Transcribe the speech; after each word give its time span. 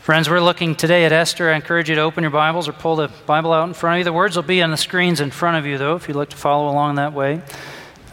Friends, 0.00 0.30
we're 0.30 0.40
looking 0.40 0.76
today 0.76 1.04
at 1.04 1.12
Esther. 1.12 1.50
I 1.50 1.56
encourage 1.56 1.90
you 1.90 1.94
to 1.96 2.00
open 2.00 2.22
your 2.24 2.30
Bibles 2.30 2.66
or 2.66 2.72
pull 2.72 2.96
the 2.96 3.08
Bible 3.26 3.52
out 3.52 3.68
in 3.68 3.74
front 3.74 3.96
of 3.96 3.98
you. 3.98 4.04
The 4.04 4.14
words 4.14 4.34
will 4.34 4.42
be 4.42 4.62
on 4.62 4.70
the 4.70 4.78
screens 4.78 5.20
in 5.20 5.30
front 5.30 5.58
of 5.58 5.66
you, 5.66 5.76
though, 5.76 5.94
if 5.94 6.08
you'd 6.08 6.16
like 6.16 6.30
to 6.30 6.38
follow 6.38 6.70
along 6.70 6.94
that 6.94 7.12
way. 7.12 7.42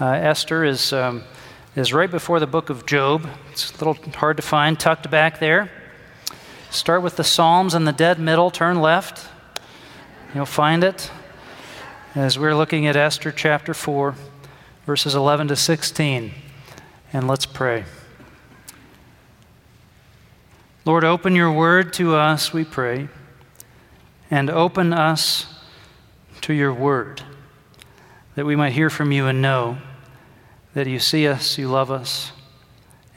Uh, 0.02 0.08
Esther 0.08 0.66
is, 0.66 0.92
um, 0.92 1.24
is 1.78 1.94
right 1.94 2.12
before 2.12 2.42
the 2.42 2.46
book 2.46 2.70
of 2.70 2.86
Job. 2.86 3.30
It's 3.54 3.72
a 3.72 3.86
little 3.86 3.94
hard 4.16 4.36
to 4.36 4.44
find, 4.44 4.78
tucked 4.78 5.10
back 5.10 5.40
there. 5.40 5.72
Start 6.72 7.04
with 7.04 7.16
the 7.16 7.24
Psalms 7.24 7.74
in 7.74 7.86
the 7.86 7.94
dead 7.94 8.20
middle, 8.20 8.52
turn 8.52 8.82
left. 8.82 9.26
You'll 10.36 10.46
find 10.46 10.84
it 10.84 11.10
as 12.16 12.38
we're 12.38 12.54
looking 12.54 12.86
at 12.86 12.98
Esther 12.98 13.32
chapter 13.32 13.74
4, 13.74 14.14
verses 14.86 15.16
11 15.16 15.48
to 15.48 15.56
16. 15.56 16.34
And 17.14 17.30
let's 17.30 17.46
pray. 17.46 17.86
Lord, 20.88 21.04
open 21.04 21.36
your 21.36 21.52
word 21.52 21.92
to 21.96 22.16
us, 22.16 22.54
we 22.54 22.64
pray, 22.64 23.10
and 24.32 24.50
open 24.50 24.94
us 24.94 25.46
to 26.40 26.54
your 26.54 26.74
word, 26.74 27.22
that 28.36 28.46
we 28.46 28.56
might 28.56 28.72
hear 28.72 28.90
from 28.90 29.12
you 29.12 29.26
and 29.26 29.42
know 29.42 29.80
that 30.74 30.88
you 30.88 30.98
see 30.98 31.28
us, 31.28 31.58
you 31.58 31.68
love 31.68 31.92
us, 31.92 32.32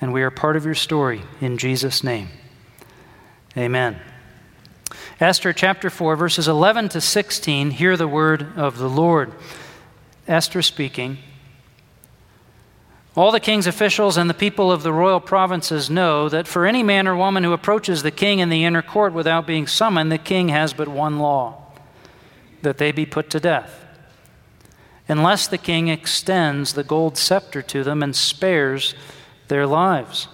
and 0.01 0.13
we 0.13 0.21
are 0.23 0.33
part 0.33 0.57
of 0.57 0.65
your 0.65 0.75
story. 0.75 1.23
In 1.41 1.59
Jesus' 1.59 2.03
name, 2.03 2.31
amen. 3.57 4.01
Esther 5.21 5.53
chapter 5.53 5.91
4, 5.91 6.17
verses 6.17 6.49
11 6.49 6.89
to 6.89 7.01
16, 7.01 7.71
hear 7.71 7.97
the 7.97 8.09
word 8.09 8.59
of 8.59 8.79
the 8.79 8.91
Lord. 8.91 9.33
Esther 10.27 10.61
speaking. 10.61 11.19
All 13.17 13.33
the 13.33 13.41
king's 13.41 13.67
officials 13.67 14.17
and 14.17 14.31
the 14.31 14.35
people 14.35 14.71
of 14.71 14.83
the 14.83 14.93
royal 14.93 15.21
provinces 15.21 15.91
know 15.91 16.29
that 16.29 16.47
for 16.47 16.65
any 16.65 16.83
man 16.83 17.09
or 17.09 17.17
woman 17.17 17.43
who 17.43 17.53
approaches 17.53 18.03
the 18.03 18.13
king 18.13 18.39
in 18.39 18.51
the 18.51 18.65
inner 18.65 18.83
court 18.83 19.13
without 19.13 19.47
being 19.47 19.67
summoned, 19.67 20.13
the 20.13 20.19
king 20.19 20.51
has 20.51 20.73
but 20.73 20.87
one 20.87 21.19
law 21.19 21.73
that 22.63 22.79
they 22.79 22.93
be 22.93 23.07
put 23.07 23.29
to 23.31 23.41
death, 23.41 23.85
unless 25.09 25.49
the 25.49 25.59
king 25.59 25.89
extends 25.89 26.75
the 26.75 26.85
gold 26.85 27.17
scepter 27.17 27.63
to 27.63 27.83
them 27.83 28.03
and 28.03 28.15
spares 28.15 28.95
their 29.49 29.67
lives. 29.67 30.29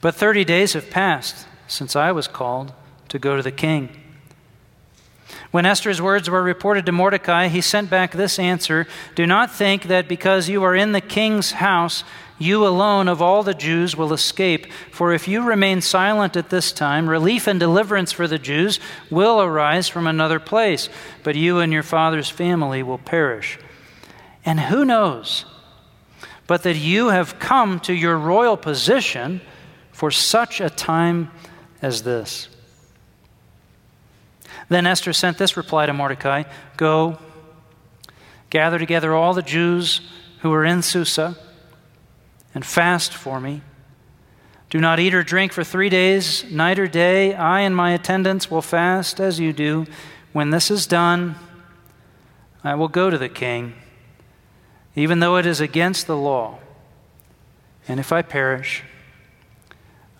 But 0.00 0.16
30 0.16 0.44
days 0.44 0.72
have 0.72 0.90
passed 0.90 1.46
since 1.68 1.94
I 1.94 2.10
was 2.10 2.26
called 2.26 2.72
to 3.08 3.18
go 3.20 3.36
to 3.36 3.42
the 3.42 3.52
king. 3.52 4.03
When 5.54 5.66
Esther's 5.66 6.02
words 6.02 6.28
were 6.28 6.42
reported 6.42 6.84
to 6.86 6.90
Mordecai, 6.90 7.46
he 7.46 7.60
sent 7.60 7.88
back 7.88 8.10
this 8.10 8.40
answer 8.40 8.88
Do 9.14 9.24
not 9.24 9.52
think 9.52 9.84
that 9.84 10.08
because 10.08 10.48
you 10.48 10.64
are 10.64 10.74
in 10.74 10.90
the 10.90 11.00
king's 11.00 11.52
house, 11.52 12.02
you 12.40 12.66
alone 12.66 13.06
of 13.06 13.22
all 13.22 13.44
the 13.44 13.54
Jews 13.54 13.96
will 13.96 14.12
escape. 14.12 14.66
For 14.90 15.14
if 15.14 15.28
you 15.28 15.46
remain 15.46 15.80
silent 15.80 16.36
at 16.36 16.50
this 16.50 16.72
time, 16.72 17.08
relief 17.08 17.46
and 17.46 17.60
deliverance 17.60 18.10
for 18.10 18.26
the 18.26 18.36
Jews 18.36 18.80
will 19.10 19.40
arise 19.40 19.86
from 19.86 20.08
another 20.08 20.40
place, 20.40 20.88
but 21.22 21.36
you 21.36 21.60
and 21.60 21.72
your 21.72 21.84
father's 21.84 22.28
family 22.28 22.82
will 22.82 22.98
perish. 22.98 23.56
And 24.44 24.58
who 24.58 24.84
knows 24.84 25.44
but 26.48 26.64
that 26.64 26.76
you 26.76 27.10
have 27.10 27.38
come 27.38 27.78
to 27.78 27.94
your 27.94 28.18
royal 28.18 28.56
position 28.56 29.40
for 29.92 30.10
such 30.10 30.60
a 30.60 30.68
time 30.68 31.30
as 31.80 32.02
this? 32.02 32.48
Then 34.68 34.86
Esther 34.86 35.12
sent 35.12 35.38
this 35.38 35.56
reply 35.56 35.86
to 35.86 35.92
Mordecai 35.92 36.44
Go, 36.76 37.18
gather 38.50 38.78
together 38.78 39.14
all 39.14 39.34
the 39.34 39.42
Jews 39.42 40.00
who 40.40 40.52
are 40.52 40.64
in 40.64 40.82
Susa, 40.82 41.36
and 42.54 42.64
fast 42.64 43.14
for 43.14 43.40
me. 43.40 43.62
Do 44.70 44.80
not 44.80 44.98
eat 44.98 45.14
or 45.14 45.22
drink 45.22 45.52
for 45.52 45.62
three 45.62 45.88
days, 45.88 46.44
night 46.50 46.78
or 46.78 46.88
day. 46.88 47.34
I 47.34 47.60
and 47.60 47.76
my 47.76 47.92
attendants 47.92 48.50
will 48.50 48.62
fast 48.62 49.20
as 49.20 49.38
you 49.38 49.52
do. 49.52 49.86
When 50.32 50.50
this 50.50 50.70
is 50.70 50.86
done, 50.86 51.36
I 52.64 52.74
will 52.74 52.88
go 52.88 53.08
to 53.08 53.18
the 53.18 53.28
king, 53.28 53.74
even 54.96 55.20
though 55.20 55.36
it 55.36 55.46
is 55.46 55.60
against 55.60 56.06
the 56.06 56.16
law. 56.16 56.58
And 57.86 58.00
if 58.00 58.12
I 58.12 58.22
perish, 58.22 58.82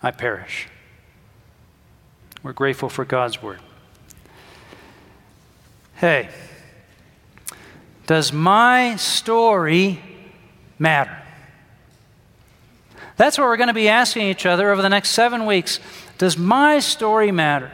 I 0.01 0.11
perish. 0.11 0.69
We're 2.43 2.53
grateful 2.53 2.89
for 2.89 3.03
God's 3.03 3.41
word. 3.41 3.59
Hey, 5.95 6.27
does 8.05 8.33
my 8.33 8.97
story 8.97 10.01
matter? 10.77 11.17
That's 13.15 13.37
what 13.37 13.45
we're 13.45 13.55
going 13.55 13.69
to 13.69 13.73
be 13.73 13.87
asking 13.87 14.27
each 14.27 14.45
other 14.45 14.71
over 14.71 14.81
the 14.81 14.89
next 14.89 15.11
seven 15.11 15.45
weeks. 15.45 15.79
Does 16.17 16.37
my 16.37 16.79
story 16.79 17.31
matter? 17.31 17.71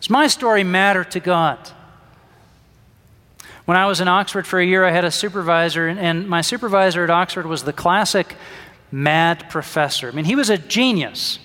Does 0.00 0.10
my 0.10 0.26
story 0.26 0.64
matter 0.64 1.04
to 1.04 1.20
God? 1.20 1.58
When 3.66 3.76
I 3.76 3.86
was 3.86 4.00
in 4.00 4.08
Oxford 4.08 4.44
for 4.44 4.58
a 4.58 4.66
year, 4.66 4.84
I 4.84 4.90
had 4.90 5.04
a 5.04 5.10
supervisor, 5.12 5.86
and 5.86 6.28
my 6.28 6.40
supervisor 6.40 7.04
at 7.04 7.10
Oxford 7.10 7.46
was 7.46 7.62
the 7.62 7.72
classic 7.72 8.34
mad 8.90 9.48
professor. 9.48 10.08
I 10.08 10.10
mean, 10.10 10.24
he 10.24 10.34
was 10.34 10.50
a 10.50 10.58
genius. 10.58 11.38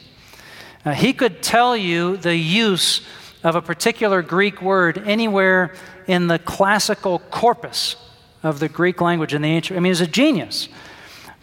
Uh, 0.84 0.94
he 0.94 1.14
could 1.14 1.44
tell 1.44 1.78
you 1.78 2.18
the 2.18 2.36
use 2.36 3.02
of 3.44 3.56
a 3.56 3.62
particular 3.62 4.22
Greek 4.22 4.62
word 4.62 4.98
anywhere 5.06 5.74
in 6.08 6.28
the 6.28 6.40
classical 6.40 7.20
corpus 7.20 7.96
of 8.44 8.60
the 8.60 8.70
Greek 8.70 9.02
language 9.02 9.34
in 9.34 9.42
the 9.42 9.50
ancient. 9.50 9.78
I 9.78 9.80
mean, 9.80 9.92
he's 9.92 10.02
a 10.02 10.08
genius. 10.08 10.70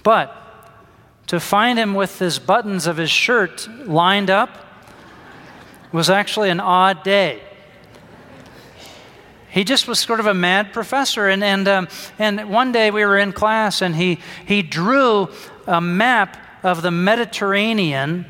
But 0.03 0.35
to 1.29 1.41
find 1.41 1.79
him 1.79 1.95
with 1.95 2.19
his 2.19 2.39
buttons 2.39 2.87
of 2.87 2.97
his 2.97 3.11
shirt 3.11 3.69
lined 3.87 4.31
up 4.31 4.51
was 5.93 6.11
actually 6.11 6.51
an 6.51 6.61
odd 6.61 7.03
day. 7.03 7.41
He 9.51 9.65
just 9.65 9.89
was 9.89 9.99
sort 9.99 10.21
of 10.21 10.27
a 10.27 10.35
mad 10.35 10.73
professor. 10.73 11.29
And, 11.29 11.43
and, 11.43 11.67
um, 11.67 11.89
and 12.19 12.51
one 12.51 12.73
day 12.73 12.91
we 12.91 13.05
were 13.05 13.19
in 13.19 13.33
class 13.33 13.83
and 13.83 13.97
he, 13.97 14.19
he 14.47 14.63
drew 14.63 15.29
a 15.67 15.81
map 15.81 16.37
of 16.63 16.83
the 16.83 16.91
Mediterranean 16.91 18.27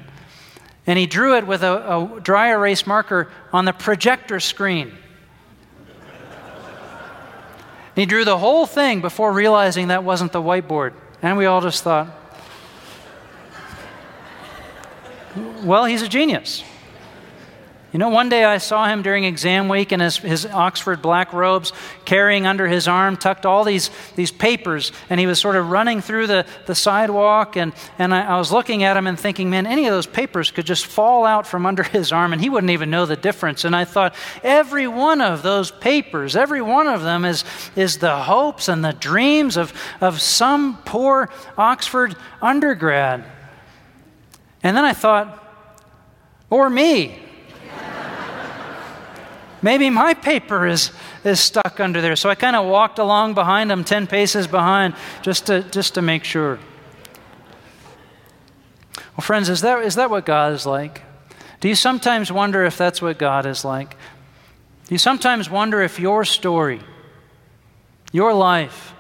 and 0.89 0.99
he 0.99 1.07
drew 1.07 1.37
it 1.37 1.47
with 1.47 1.63
a, 1.63 1.97
a 1.97 2.21
dry 2.21 2.49
erase 2.49 2.87
marker 2.87 3.31
on 3.53 3.67
the 3.67 3.75
projector 3.75 4.41
screen. 4.41 4.97
he 7.95 8.07
drew 8.07 8.25
the 8.25 8.39
whole 8.39 8.65
thing 8.65 9.03
before 9.03 9.31
realizing 9.31 9.89
that 9.89 10.03
wasn't 10.03 10.33
the 10.33 10.41
whiteboard. 10.41 10.95
And 11.21 11.37
we 11.37 11.45
all 11.45 11.61
just 11.61 11.85
thought, 11.85 12.09
well, 15.63 15.85
he's 15.85 16.01
a 16.01 16.09
genius. 16.09 16.65
You 17.91 17.99
know, 17.99 18.11
one 18.11 18.29
day 18.29 18.45
I 18.45 18.59
saw 18.59 18.87
him 18.87 19.01
during 19.01 19.25
exam 19.25 19.71
week 19.71 19.93
in 19.93 20.01
his, 20.01 20.19
his 20.19 20.45
Oxford 20.45 21.01
black 21.01 21.33
robes, 21.33 21.73
carrying 22.05 22.47
under 22.47 22.69
his 22.69 22.87
arm, 22.87 23.17
tucked 23.17 23.47
all 23.47 23.65
these, 23.65 23.91
these 24.15 24.31
papers, 24.31 24.93
and 25.09 25.19
he 25.19 25.27
was 25.27 25.39
sort 25.39 25.57
of 25.57 25.71
running 25.71 26.03
through 26.03 26.27
the, 26.27 26.45
the 26.67 26.75
sidewalk. 26.75 27.57
And, 27.57 27.73
and 27.99 28.15
I, 28.15 28.35
I 28.35 28.39
was 28.39 28.53
looking 28.53 28.83
at 28.83 28.99
him 28.99 29.07
and 29.07 29.19
thinking, 29.19 29.49
man, 29.49 29.67
any 29.67 29.87
of 29.87 29.93
those 29.95 30.07
papers 30.07 30.51
could 30.51 30.67
just 30.67 30.85
fall 30.85 31.25
out 31.25 31.47
from 31.47 31.65
under 31.65 31.83
his 31.99 32.13
arm, 32.13 32.35
and 32.35 32.43
he 32.43 32.51
wouldn't 32.51 32.73
even 32.73 32.91
know 32.91 33.07
the 33.07 33.17
difference. 33.17 33.65
And 33.65 33.75
I 33.75 33.87
thought, 33.87 34.15
every 34.43 34.87
one 34.87 35.23
of 35.23 35.41
those 35.41 35.71
papers, 35.71 36.37
every 36.37 36.61
one 36.61 36.89
of 36.89 37.03
them 37.03 37.25
is, 37.25 37.43
is 37.75 37.97
the 37.97 38.19
hopes 38.19 38.69
and 38.69 38.85
the 38.85 38.93
dreams 38.93 39.57
of, 39.57 39.73
of 40.03 40.21
some 40.21 40.77
poor 40.85 41.31
Oxford 41.57 42.17
undergrad. 42.43 43.25
And 44.63 44.77
then 44.77 44.85
I 44.85 44.93
thought, 44.93 45.43
or 46.51 46.69
me. 46.69 47.25
Maybe 49.61 49.91
my 49.91 50.15
paper 50.15 50.67
is, 50.67 50.93
is 51.25 51.41
stuck 51.41 51.81
under 51.81 52.01
there. 52.01 52.17
So 52.17 52.31
I 52.31 52.35
kind 52.35 52.57
of 52.57 52.67
walked 52.67 52.99
along 52.99 53.35
behind 53.35 53.73
him, 53.73 53.85
10 53.85 54.07
paces 54.07 54.47
behind, 54.47 54.95
just 55.23 55.47
to, 55.47 55.63
just 55.63 55.95
to 55.95 56.03
make 56.03 56.25
sure. 56.25 56.59
Well, 59.17 59.23
friends, 59.23 59.49
is 59.49 59.61
that, 59.63 59.85
is 59.85 59.97
that 59.97 60.11
what 60.11 60.25
God 60.25 60.53
is 60.53 60.65
like? 60.65 61.03
Do 61.61 61.69
you 61.69 61.75
sometimes 61.75 62.31
wonder 62.31 62.65
if 62.65 62.79
that's 62.79 63.03
what 63.03 63.19
God 63.19 63.47
is 63.47 63.65
like? 63.65 63.97
Do 64.87 64.95
you 64.95 64.99
sometimes 64.99 65.51
wonder 65.51 65.83
if 65.83 65.99
your 65.99 66.25
story, 66.25 66.81
your 68.13 68.33
life, 68.33 68.95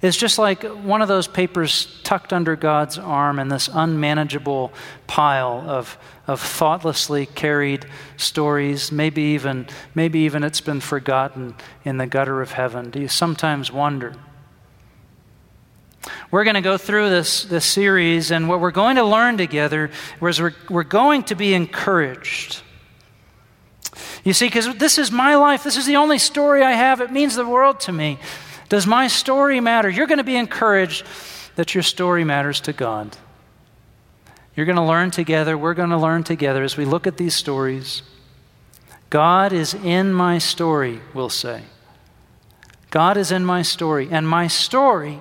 is 0.00 0.16
just 0.16 0.38
like 0.38 0.62
one 0.62 1.02
of 1.02 1.08
those 1.08 1.26
papers 1.26 2.00
tucked 2.04 2.32
under 2.32 2.54
God's 2.56 2.98
arm 2.98 3.38
in 3.38 3.48
this 3.48 3.68
unmanageable 3.72 4.72
pile 5.06 5.64
of, 5.68 5.98
of 6.26 6.40
thoughtlessly 6.40 7.26
carried 7.26 7.86
stories. 8.16 8.92
Maybe 8.92 9.22
even, 9.22 9.66
maybe 9.94 10.20
even 10.20 10.44
it's 10.44 10.60
been 10.60 10.80
forgotten 10.80 11.54
in 11.84 11.98
the 11.98 12.06
gutter 12.06 12.40
of 12.40 12.52
heaven. 12.52 12.90
Do 12.90 13.00
you 13.00 13.08
sometimes 13.08 13.72
wonder? 13.72 14.14
We're 16.30 16.44
going 16.44 16.54
to 16.54 16.60
go 16.60 16.78
through 16.78 17.10
this, 17.10 17.44
this 17.44 17.64
series, 17.64 18.30
and 18.30 18.48
what 18.48 18.60
we're 18.60 18.70
going 18.70 18.96
to 18.96 19.04
learn 19.04 19.36
together 19.36 19.90
is 20.22 20.40
we're, 20.40 20.54
we're 20.68 20.84
going 20.84 21.24
to 21.24 21.34
be 21.34 21.54
encouraged. 21.54 22.62
You 24.24 24.32
see, 24.32 24.46
because 24.46 24.74
this 24.76 24.98
is 24.98 25.10
my 25.10 25.36
life, 25.36 25.64
this 25.64 25.76
is 25.76 25.86
the 25.86 25.96
only 25.96 26.18
story 26.18 26.62
I 26.62 26.72
have, 26.72 27.00
it 27.00 27.10
means 27.10 27.34
the 27.34 27.46
world 27.46 27.80
to 27.80 27.92
me. 27.92 28.18
Does 28.68 28.86
my 28.86 29.06
story 29.08 29.60
matter? 29.60 29.88
You're 29.88 30.06
going 30.06 30.18
to 30.18 30.24
be 30.24 30.36
encouraged 30.36 31.04
that 31.56 31.74
your 31.74 31.82
story 31.82 32.24
matters 32.24 32.60
to 32.62 32.72
God. 32.72 33.16
You're 34.54 34.66
going 34.66 34.76
to 34.76 34.82
learn 34.82 35.10
together. 35.10 35.56
We're 35.56 35.74
going 35.74 35.90
to 35.90 35.96
learn 35.96 36.24
together 36.24 36.62
as 36.62 36.76
we 36.76 36.84
look 36.84 37.06
at 37.06 37.16
these 37.16 37.34
stories. 37.34 38.02
God 39.10 39.52
is 39.52 39.72
in 39.72 40.12
my 40.12 40.38
story, 40.38 41.00
we'll 41.14 41.30
say. 41.30 41.62
God 42.90 43.16
is 43.16 43.30
in 43.30 43.44
my 43.44 43.62
story, 43.62 44.08
and 44.10 44.28
my 44.28 44.46
story 44.46 45.20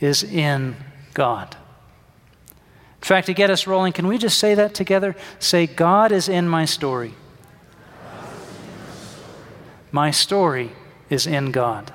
is 0.00 0.22
in 0.22 0.76
God. 1.14 1.56
In 3.02 3.06
fact, 3.06 3.26
to 3.26 3.34
get 3.34 3.50
us 3.50 3.66
rolling, 3.66 3.92
can 3.92 4.06
we 4.06 4.16
just 4.16 4.38
say 4.38 4.54
that 4.54 4.74
together? 4.74 5.16
Say, 5.38 5.66
God 5.66 6.12
is 6.12 6.28
in 6.28 6.48
my 6.48 6.64
story. 6.64 7.14
My 9.90 10.10
story 10.10 10.72
is 11.10 11.26
in 11.26 11.52
God. 11.52 11.92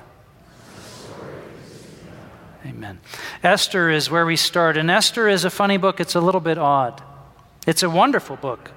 Amen. 2.68 3.00
Esther 3.42 3.88
is 3.88 4.10
where 4.10 4.26
we 4.26 4.36
start. 4.36 4.76
And 4.76 4.90
Esther 4.90 5.26
is 5.26 5.44
a 5.44 5.50
funny 5.50 5.78
book. 5.78 6.00
It's 6.00 6.14
a 6.14 6.20
little 6.20 6.40
bit 6.40 6.58
odd. 6.58 7.02
It's 7.66 7.82
a 7.82 7.88
wonderful 7.88 8.36
book. 8.36 8.70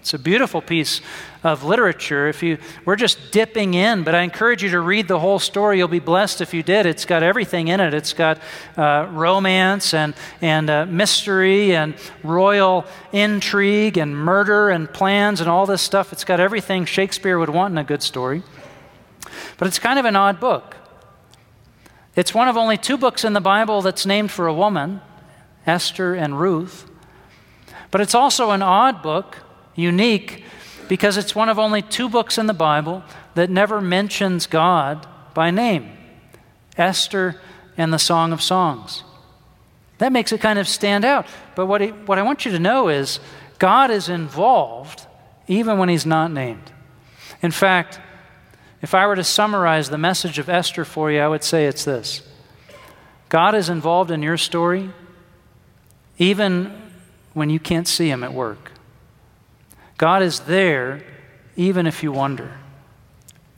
It's 0.00 0.14
a 0.14 0.18
beautiful 0.18 0.60
piece 0.60 1.00
of 1.42 1.64
literature. 1.64 2.28
If 2.28 2.42
you 2.42 2.58
we're 2.84 2.96
just 2.96 3.32
dipping 3.32 3.72
in, 3.74 4.02
but 4.02 4.14
I 4.14 4.20
encourage 4.20 4.62
you 4.62 4.70
to 4.70 4.80
read 4.80 5.08
the 5.08 5.18
whole 5.18 5.38
story. 5.38 5.78
You'll 5.78 5.88
be 5.88 5.98
blessed 5.98 6.42
if 6.42 6.52
you 6.52 6.62
did. 6.62 6.84
It's 6.84 7.06
got 7.06 7.22
everything 7.22 7.68
in 7.68 7.80
it. 7.80 7.94
It's 7.94 8.12
got 8.12 8.38
uh, 8.76 9.08
romance 9.10 9.94
and 9.94 10.14
and 10.42 10.68
uh, 10.68 10.84
mystery 10.86 11.74
and 11.74 11.94
royal 12.22 12.84
intrigue 13.12 13.96
and 13.96 14.14
murder 14.14 14.68
and 14.68 14.92
plans 14.92 15.40
and 15.40 15.48
all 15.48 15.64
this 15.64 15.80
stuff. 15.80 16.12
It's 16.12 16.24
got 16.24 16.38
everything 16.38 16.84
Shakespeare 16.84 17.38
would 17.38 17.50
want 17.50 17.72
in 17.72 17.78
a 17.78 17.84
good 17.84 18.02
story. 18.02 18.42
But 19.56 19.68
it's 19.68 19.78
kind 19.78 19.98
of 19.98 20.04
an 20.04 20.16
odd 20.16 20.38
book. 20.38 20.76
It's 22.16 22.34
one 22.34 22.48
of 22.48 22.56
only 22.56 22.76
two 22.76 22.96
books 22.96 23.24
in 23.24 23.32
the 23.32 23.40
Bible 23.40 23.82
that's 23.82 24.06
named 24.06 24.30
for 24.30 24.46
a 24.46 24.54
woman, 24.54 25.00
Esther 25.66 26.14
and 26.14 26.38
Ruth. 26.38 26.88
But 27.90 28.00
it's 28.00 28.14
also 28.14 28.50
an 28.50 28.62
odd 28.62 29.02
book, 29.02 29.38
unique, 29.74 30.44
because 30.88 31.16
it's 31.16 31.34
one 31.34 31.48
of 31.48 31.58
only 31.58 31.82
two 31.82 32.08
books 32.08 32.38
in 32.38 32.46
the 32.46 32.54
Bible 32.54 33.02
that 33.34 33.50
never 33.50 33.80
mentions 33.80 34.46
God 34.46 35.06
by 35.32 35.50
name 35.50 35.90
Esther 36.76 37.40
and 37.76 37.92
the 37.92 37.98
Song 37.98 38.32
of 38.32 38.42
Songs. 38.42 39.02
That 39.98 40.12
makes 40.12 40.32
it 40.32 40.40
kind 40.40 40.58
of 40.58 40.68
stand 40.68 41.04
out. 41.04 41.26
But 41.54 41.66
what, 41.66 41.80
he, 41.80 41.88
what 41.88 42.18
I 42.18 42.22
want 42.22 42.44
you 42.44 42.52
to 42.52 42.58
know 42.58 42.88
is 42.88 43.20
God 43.58 43.90
is 43.90 44.08
involved 44.08 45.06
even 45.46 45.78
when 45.78 45.88
he's 45.88 46.06
not 46.06 46.32
named. 46.32 46.72
In 47.42 47.50
fact, 47.50 48.00
if 48.84 48.92
I 48.92 49.06
were 49.06 49.16
to 49.16 49.24
summarize 49.24 49.88
the 49.88 49.96
message 49.96 50.38
of 50.38 50.50
Esther 50.50 50.84
for 50.84 51.10
you, 51.10 51.18
I 51.18 51.26
would 51.26 51.42
say 51.42 51.64
it's 51.64 51.86
this 51.86 52.20
God 53.30 53.54
is 53.54 53.70
involved 53.70 54.10
in 54.10 54.22
your 54.22 54.36
story 54.36 54.90
even 56.18 56.70
when 57.32 57.48
you 57.48 57.58
can't 57.58 57.88
see 57.88 58.10
Him 58.10 58.22
at 58.22 58.34
work. 58.34 58.72
God 59.96 60.22
is 60.22 60.40
there 60.40 61.02
even 61.56 61.86
if 61.86 62.02
you 62.02 62.12
wonder. 62.12 62.58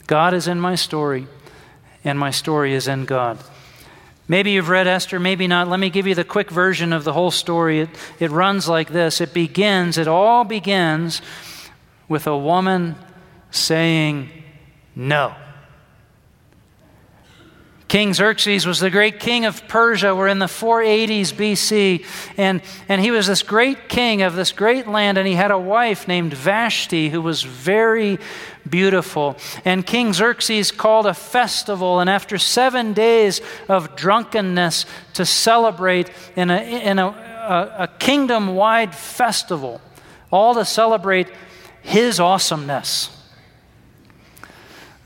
God 0.06 0.32
is 0.32 0.46
in 0.46 0.60
my 0.60 0.76
story, 0.76 1.26
and 2.04 2.16
my 2.16 2.30
story 2.30 2.72
is 2.72 2.86
in 2.86 3.04
God. 3.04 3.40
Maybe 4.28 4.52
you've 4.52 4.68
read 4.68 4.86
Esther, 4.86 5.18
maybe 5.18 5.48
not. 5.48 5.66
Let 5.66 5.80
me 5.80 5.90
give 5.90 6.06
you 6.06 6.14
the 6.14 6.22
quick 6.22 6.52
version 6.52 6.92
of 6.92 7.02
the 7.02 7.12
whole 7.12 7.32
story. 7.32 7.80
It, 7.80 7.90
it 8.20 8.30
runs 8.30 8.68
like 8.68 8.90
this 8.90 9.20
it 9.20 9.34
begins, 9.34 9.98
it 9.98 10.06
all 10.06 10.44
begins 10.44 11.20
with 12.06 12.28
a 12.28 12.38
woman 12.38 12.94
saying, 13.50 14.44
no. 14.96 15.36
King 17.88 18.14
Xerxes 18.14 18.66
was 18.66 18.80
the 18.80 18.90
great 18.90 19.20
king 19.20 19.44
of 19.44 19.68
Persia. 19.68 20.12
We're 20.12 20.26
in 20.26 20.40
the 20.40 20.46
480s 20.46 21.32
BC. 21.32 22.04
And, 22.36 22.60
and 22.88 23.00
he 23.00 23.12
was 23.12 23.28
this 23.28 23.44
great 23.44 23.88
king 23.88 24.22
of 24.22 24.34
this 24.34 24.50
great 24.50 24.88
land, 24.88 25.18
and 25.18 25.26
he 25.26 25.34
had 25.34 25.52
a 25.52 25.58
wife 25.58 26.08
named 26.08 26.34
Vashti 26.34 27.10
who 27.10 27.22
was 27.22 27.44
very 27.44 28.18
beautiful. 28.68 29.36
And 29.64 29.86
King 29.86 30.12
Xerxes 30.12 30.72
called 30.72 31.06
a 31.06 31.14
festival, 31.14 32.00
and 32.00 32.10
after 32.10 32.38
seven 32.38 32.92
days 32.92 33.40
of 33.68 33.94
drunkenness 33.94 34.84
to 35.14 35.24
celebrate 35.24 36.10
in 36.34 36.50
a, 36.50 36.58
in 36.58 36.98
a, 36.98 37.06
a, 37.06 37.84
a 37.84 37.88
kingdom 38.00 38.56
wide 38.56 38.96
festival, 38.96 39.80
all 40.32 40.54
to 40.54 40.64
celebrate 40.64 41.28
his 41.82 42.18
awesomeness. 42.18 43.15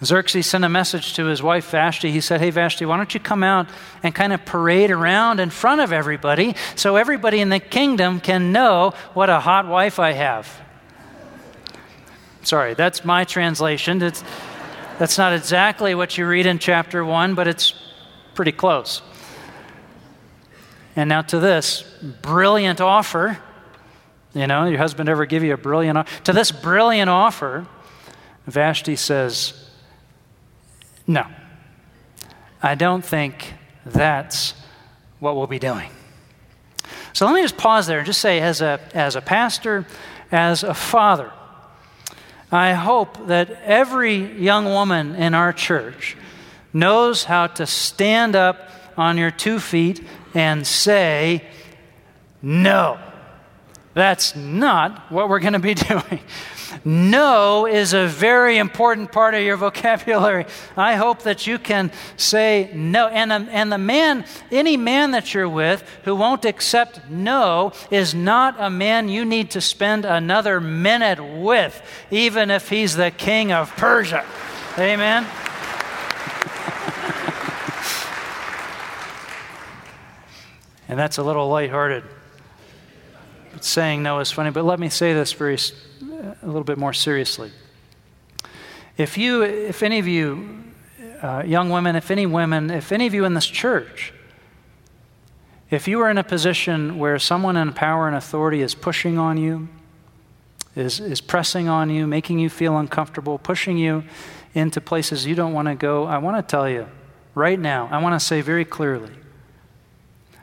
Xerxes 0.03 0.47
sent 0.47 0.65
a 0.65 0.69
message 0.69 1.15
to 1.15 1.27
his 1.27 1.43
wife 1.43 1.71
Vashti. 1.71 2.11
He 2.11 2.21
said, 2.21 2.41
Hey, 2.41 2.51
Vashti, 2.51 2.87
why 2.87 2.97
don't 2.97 3.13
you 3.13 3.21
come 3.21 3.43
out 3.43 3.69
and 4.03 4.15
kind 4.15 4.33
of 4.33 4.45
parade 4.45 4.91
around 4.91 5.41
in 5.41 5.51
front 5.51 5.83
of 5.83 5.93
everybody 5.93 6.55
so 6.75 6.97
everybody 6.97 7.41
in 7.41 7.51
the 7.51 7.61
kingdom 7.61 8.21
can 8.21 8.51
know 8.53 8.95
what 9.13 9.29
a 9.29 9.41
hot 9.41 9.67
wife 9.67 9.99
I 9.99 10.13
have? 10.13 10.49
Sorry, 12.43 12.73
that's 12.73 13.05
my 13.05 13.25
translation. 13.25 14.01
It's, 14.01 14.25
that's 14.99 15.19
not 15.19 15.35
exactly 15.35 15.95
what 15.95 16.17
you 16.17 16.27
read 16.27 16.47
in 16.47 16.59
chapter 16.59 17.05
1, 17.05 17.35
but 17.35 17.47
it's 17.47 17.75
pretty 18.35 18.53
close. 18.53 19.03
And 20.97 21.11
now 21.11 21.23
to 21.23 21.39
this 21.39 21.83
brilliant 22.23 22.81
offer. 22.81 23.39
You 24.33 24.47
know, 24.47 24.65
your 24.67 24.79
husband 24.79 25.09
ever 25.09 25.27
give 25.27 25.43
you 25.43 25.53
a 25.53 25.59
brilliant 25.59 25.99
offer? 25.99 26.25
To 26.25 26.33
this 26.33 26.53
brilliant 26.53 27.11
offer, 27.11 27.67
Vashti 28.47 28.97
says, 28.97 29.70
no. 31.11 31.27
I 32.63 32.77
don't 32.77 33.05
think 33.05 33.55
that's 33.85 34.55
what 35.19 35.35
we'll 35.35 35.49
be 35.49 35.59
doing. 35.59 35.91
So 37.13 37.27
let 37.27 37.35
me 37.35 37.43
just 37.43 37.57
pause 37.57 37.89
there 37.89 37.99
and 37.99 38.07
just 38.07 38.21
say, 38.21 38.41
as 38.41 38.61
a, 38.61 38.79
as 38.95 39.17
a 39.17 39.21
pastor, 39.21 39.87
as 40.31 40.63
a 40.63 40.73
father, 40.73 41.33
I 42.53 42.75
hope 42.75 43.27
that 43.27 43.51
every 43.65 44.41
young 44.41 44.67
woman 44.67 45.17
in 45.17 45.35
our 45.35 45.53
church 45.53 46.17
knows 46.73 47.25
how 47.25 47.49
to 47.49 47.67
stand 47.67 48.37
up 48.37 48.71
on 48.97 49.19
your 49.19 49.33
two 49.33 49.59
feet 49.59 50.05
and 50.33 50.65
say, 50.65 51.45
No, 52.41 53.01
that's 53.95 54.37
not 54.37 55.11
what 55.11 55.29
we're 55.29 55.41
going 55.41 55.55
to 55.55 55.59
be 55.59 55.75
doing. 55.91 56.21
No 56.85 57.67
is 57.67 57.93
a 57.93 58.07
very 58.07 58.59
important 58.59 59.13
part 59.13 59.35
of 59.35 59.43
your 59.43 59.57
vocabulary. 59.57 60.47
I 60.77 60.95
hope 60.95 61.23
that 61.23 61.47
you 61.47 61.59
can 61.59 61.91
say 62.17 62.71
no. 62.75 63.09
And, 63.09 63.33
um, 63.33 63.49
and 63.51 63.73
the 63.73 63.79
man, 63.79 64.25
any 64.51 64.77
man 64.77 65.13
that 65.13 65.35
you're 65.35 65.49
with 65.49 65.83
who 66.05 66.17
won't 66.17 66.45
accept 66.45 67.09
no 67.09 67.73
is 67.91 68.15
not 68.15 68.57
a 68.59 68.71
man 68.71 69.09
you 69.09 69.25
need 69.25 69.51
to 69.53 69.61
spend 69.61 70.05
another 70.05 70.61
minute 70.61 71.23
with, 71.23 71.81
even 72.11 72.51
if 72.51 72.69
he's 72.69 72.97
the 72.97 73.11
king 73.11 73.53
of 73.53 73.71
Persia. 73.77 74.25
Amen? 74.79 75.25
and 80.89 80.99
that's 80.99 81.19
a 81.19 81.23
little 81.23 81.49
lighthearted. 81.49 82.05
Saying 83.61 84.03
no 84.03 84.19
is 84.21 84.31
funny, 84.31 84.51
but 84.51 84.65
let 84.65 84.81
me 84.81 84.89
say 84.89 85.13
this 85.13 85.33
very 85.33 85.59
a 86.43 86.47
little 86.47 86.65
bit 86.65 86.79
more 86.79 86.93
seriously. 86.93 87.53
If 88.97 89.17
you, 89.17 89.43
if 89.43 89.83
any 89.83 89.99
of 89.99 90.07
you, 90.07 90.65
uh, 91.23 91.43
young 91.47 91.71
women, 91.71 91.97
if 91.97 92.11
any 92.11 92.27
women, 92.27 92.71
if 92.71 92.93
any 92.93 93.07
of 93.07 93.15
you 93.15 93.25
in 93.25 93.35
this 93.35 93.47
church, 93.47 94.13
if 95.71 95.87
you 95.87 96.01
are 96.01 96.11
in 96.11 96.19
a 96.19 96.25
position 96.25 96.99
where 96.99 97.19
someone 97.19 97.57
in 97.57 97.73
power 97.73 98.09
and 98.09 98.17
authority 98.17 98.61
is 98.61 98.75
pushing 98.75 99.19
on 99.19 99.39
you, 99.39 99.69
is, 100.75 101.01
is 101.01 101.21
pressing 101.21 101.69
on 101.69 101.91
you, 101.91 102.07
making 102.07 102.39
you 102.39 102.51
feel 102.51 102.77
uncomfortable, 102.79 103.39
pushing 103.39 103.77
you 103.77 104.05
into 104.55 104.81
places 104.81 105.27
you 105.27 105.35
don't 105.35 105.53
want 105.53 105.69
to 105.69 105.75
go, 105.75 106.05
I 106.05 106.19
want 106.19 106.37
to 106.37 106.51
tell 106.51 106.69
you 106.69 106.89
right 107.35 107.59
now, 107.59 107.89
I 107.91 107.99
want 108.03 108.19
to 108.19 108.25
say 108.25 108.41
very 108.41 108.65
clearly 108.65 109.13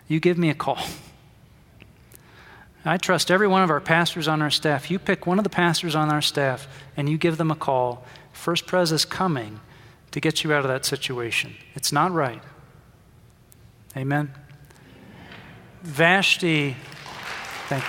you 0.08 0.20
give 0.20 0.38
me 0.38 0.50
a 0.50 0.56
call. 0.56 0.80
I 2.86 2.98
trust 2.98 3.30
every 3.32 3.48
one 3.48 3.64
of 3.64 3.70
our 3.70 3.82
pastors 3.82 4.28
on 4.28 4.42
our 4.42 4.50
staff. 4.50 4.90
You 4.90 5.00
pick 5.00 5.28
one 5.28 5.38
of 5.38 5.44
the 5.44 5.50
pastors 5.50 5.96
on 5.96 6.10
our 6.10 6.22
staff 6.22 6.68
and 6.96 7.10
you 7.10 7.18
give 7.18 7.38
them 7.38 7.52
a 7.52 7.56
call. 7.56 8.06
First 8.32 8.66
Pres 8.66 8.92
is 8.92 9.04
coming 9.04 9.60
to 10.12 10.20
get 10.20 10.44
you 10.44 10.54
out 10.54 10.62
of 10.62 10.70
that 10.70 10.86
situation. 10.86 11.56
It's 11.76 11.92
not 11.92 12.12
right. 12.12 12.42
Amen. 13.96 14.32
Vashti, 15.84 16.76
thank 17.68 17.84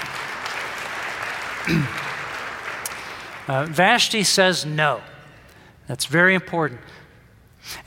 you. 1.68 1.82
uh, 3.48 3.66
Vashti 3.66 4.22
says 4.24 4.64
no. 4.64 5.00
That's 5.86 6.06
very 6.06 6.34
important. 6.34 6.80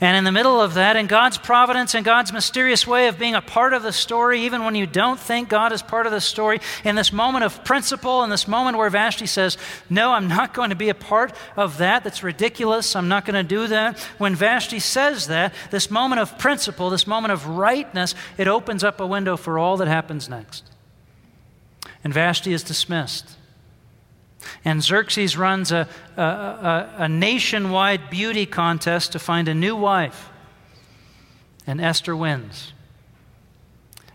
And 0.00 0.16
in 0.16 0.24
the 0.24 0.32
middle 0.32 0.60
of 0.60 0.74
that, 0.74 0.96
in 0.96 1.06
God's 1.06 1.38
providence 1.38 1.94
and 1.94 2.04
God's 2.04 2.32
mysterious 2.32 2.86
way 2.86 3.08
of 3.08 3.18
being 3.18 3.34
a 3.34 3.42
part 3.42 3.72
of 3.72 3.82
the 3.82 3.92
story, 3.92 4.42
even 4.42 4.64
when 4.64 4.74
you 4.74 4.86
don't 4.86 5.18
think 5.18 5.48
God 5.48 5.72
is 5.72 5.82
part 5.82 6.06
of 6.06 6.12
the 6.12 6.20
story, 6.20 6.60
in 6.84 6.94
this 6.94 7.12
moment 7.12 7.44
of 7.44 7.64
principle, 7.64 8.22
in 8.22 8.30
this 8.30 8.46
moment 8.46 8.76
where 8.76 8.90
Vashti 8.90 9.26
says, 9.26 9.58
No, 9.90 10.12
I'm 10.12 10.28
not 10.28 10.54
going 10.54 10.70
to 10.70 10.76
be 10.76 10.88
a 10.88 10.94
part 10.94 11.34
of 11.56 11.78
that. 11.78 12.04
That's 12.04 12.22
ridiculous. 12.22 12.94
I'm 12.94 13.08
not 13.08 13.24
going 13.24 13.34
to 13.34 13.42
do 13.42 13.66
that. 13.68 13.98
When 14.18 14.34
Vashti 14.34 14.78
says 14.78 15.26
that, 15.28 15.52
this 15.70 15.90
moment 15.90 16.20
of 16.20 16.38
principle, 16.38 16.90
this 16.90 17.06
moment 17.06 17.32
of 17.32 17.46
rightness, 17.46 18.14
it 18.38 18.48
opens 18.48 18.84
up 18.84 19.00
a 19.00 19.06
window 19.06 19.36
for 19.36 19.58
all 19.58 19.76
that 19.78 19.88
happens 19.88 20.28
next. 20.28 20.64
And 22.04 22.12
Vashti 22.12 22.52
is 22.52 22.62
dismissed. 22.62 23.36
And 24.64 24.82
Xerxes 24.82 25.36
runs 25.36 25.72
a, 25.72 25.88
a, 26.16 26.22
a, 26.22 26.94
a, 26.98 27.08
nationwide 27.08 28.10
beauty 28.10 28.46
contest 28.46 29.12
to 29.12 29.18
find 29.18 29.48
a 29.48 29.54
new 29.54 29.76
wife. 29.76 30.30
And 31.66 31.80
Esther 31.80 32.16
wins. 32.16 32.72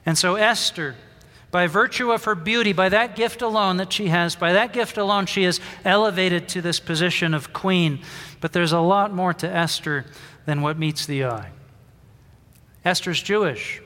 And 0.06 0.18
so, 0.18 0.36
Esther, 0.36 0.96
by 1.52 1.68
virtue 1.68 2.12
of 2.12 2.26
her 2.26 2.36
beauty, 2.36 2.74
by 2.74 2.90
that 2.90 3.16
gift 3.16 3.42
alone 3.42 3.78
that 3.78 3.92
she 3.94 4.08
has, 4.08 4.36
by 4.36 4.54
that 4.54 4.74
gift 4.74 4.98
alone, 4.98 5.26
she 5.26 5.44
is 5.44 5.60
elevated 5.86 6.50
to 6.50 6.62
this 6.62 6.80
position 6.80 7.34
of 7.34 7.54
queen. 7.54 8.00
But 8.42 8.54
there's 8.54 8.74
a 8.74 8.80
lot 8.80 9.14
more 9.14 9.34
to 9.36 9.50
Esther 9.50 10.06
than 10.46 10.62
what 10.62 10.78
meets 10.78 11.06
the 11.06 11.26
eye. 11.26 11.52
Esther's 12.86 13.22
Jewish, 13.22 13.82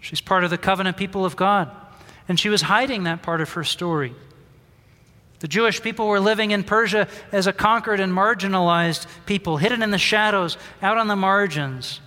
she's 0.00 0.20
part 0.20 0.44
of 0.44 0.50
the 0.50 0.58
covenant 0.58 0.96
people 0.96 1.24
of 1.24 1.36
God. 1.36 1.70
And 2.28 2.38
she 2.38 2.50
was 2.50 2.62
hiding 2.62 3.04
that 3.04 3.22
part 3.22 3.40
of 3.40 3.52
her 3.52 3.64
story. 3.64 4.14
The 5.40 5.48
Jewish 5.48 5.82
people 5.82 6.08
were 6.08 6.20
living 6.20 6.50
in 6.50 6.64
Persia 6.64 7.08
as 7.30 7.46
a 7.46 7.52
conquered 7.52 8.00
and 8.00 8.12
marginalized 8.12 9.06
people, 9.26 9.56
hidden 9.58 9.82
in 9.82 9.90
the 9.90 9.98
shadows, 9.98 10.58
out 10.82 10.96
on 10.96 11.06
the 11.06 11.16
margins 11.16 12.00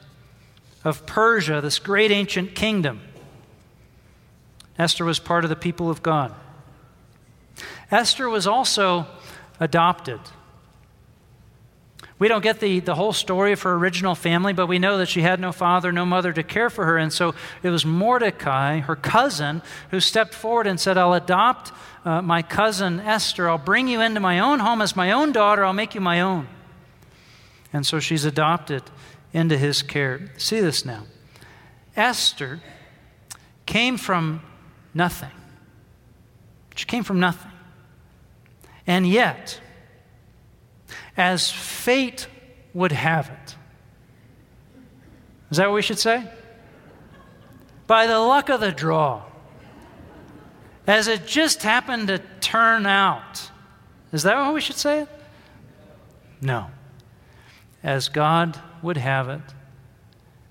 of 0.83 1.05
Persia, 1.05 1.61
this 1.61 1.79
great 1.79 2.11
ancient 2.11 2.55
kingdom. 2.55 3.01
Esther 4.77 5.05
was 5.05 5.19
part 5.19 5.43
of 5.43 5.50
the 5.50 5.55
people 5.55 5.89
of 5.89 6.03
God. 6.03 6.33
Esther 7.89 8.29
was 8.29 8.47
also 8.47 9.05
adopted. 9.59 10.19
We 12.21 12.27
don't 12.27 12.43
get 12.43 12.59
the, 12.59 12.81
the 12.81 12.93
whole 12.93 13.13
story 13.13 13.51
of 13.51 13.63
her 13.63 13.73
original 13.73 14.13
family, 14.13 14.53
but 14.53 14.67
we 14.67 14.77
know 14.77 14.99
that 14.99 15.09
she 15.09 15.23
had 15.23 15.39
no 15.39 15.51
father, 15.51 15.91
no 15.91 16.05
mother 16.05 16.31
to 16.31 16.43
care 16.43 16.69
for 16.69 16.85
her. 16.85 16.99
And 16.99 17.11
so 17.11 17.33
it 17.63 17.71
was 17.71 17.83
Mordecai, 17.83 18.77
her 18.77 18.95
cousin, 18.95 19.63
who 19.89 19.99
stepped 19.99 20.35
forward 20.35 20.67
and 20.67 20.79
said, 20.79 20.99
I'll 20.99 21.15
adopt 21.15 21.71
uh, 22.05 22.21
my 22.21 22.43
cousin 22.43 22.99
Esther. 22.99 23.49
I'll 23.49 23.57
bring 23.57 23.87
you 23.87 24.01
into 24.01 24.19
my 24.19 24.37
own 24.37 24.59
home 24.59 24.83
as 24.83 24.95
my 24.95 25.11
own 25.13 25.31
daughter. 25.31 25.65
I'll 25.65 25.73
make 25.73 25.95
you 25.95 26.01
my 26.01 26.21
own. 26.21 26.47
And 27.73 27.87
so 27.87 27.99
she's 27.99 28.23
adopted 28.23 28.83
into 29.33 29.57
his 29.57 29.81
care. 29.81 30.29
See 30.37 30.59
this 30.59 30.85
now. 30.85 31.05
Esther 31.95 32.61
came 33.65 33.97
from 33.97 34.43
nothing. 34.93 35.31
She 36.75 36.85
came 36.85 37.03
from 37.03 37.19
nothing. 37.19 37.51
And 38.85 39.07
yet, 39.07 39.59
as 41.18 41.51
fate 41.51 42.27
would 42.74 42.91
have 42.91 43.30
it. 43.30 43.56
Is 45.50 45.58
that 45.58 45.68
what 45.68 45.75
we 45.75 45.82
should 45.82 46.00
say? 46.00 46.24
By 47.88 48.08
the 48.08 48.20
luck 48.20 48.50
of 48.50 48.62
the 48.62 48.72
draw, 48.72 49.24
as 50.88 51.08
it 51.08 51.27
just 51.27 51.63
happened 51.63 52.08
to 52.08 52.20
turn 52.39 52.86
out. 52.86 53.51
Is 54.12 54.24
that 54.24 54.38
what 54.38 54.53
we 54.53 54.62
should 54.62 54.77
say? 54.77 55.08
No. 56.41 56.68
As 57.84 58.10
God 58.10 58.60
would 58.82 58.98
have 58.98 59.30
it, 59.30 59.41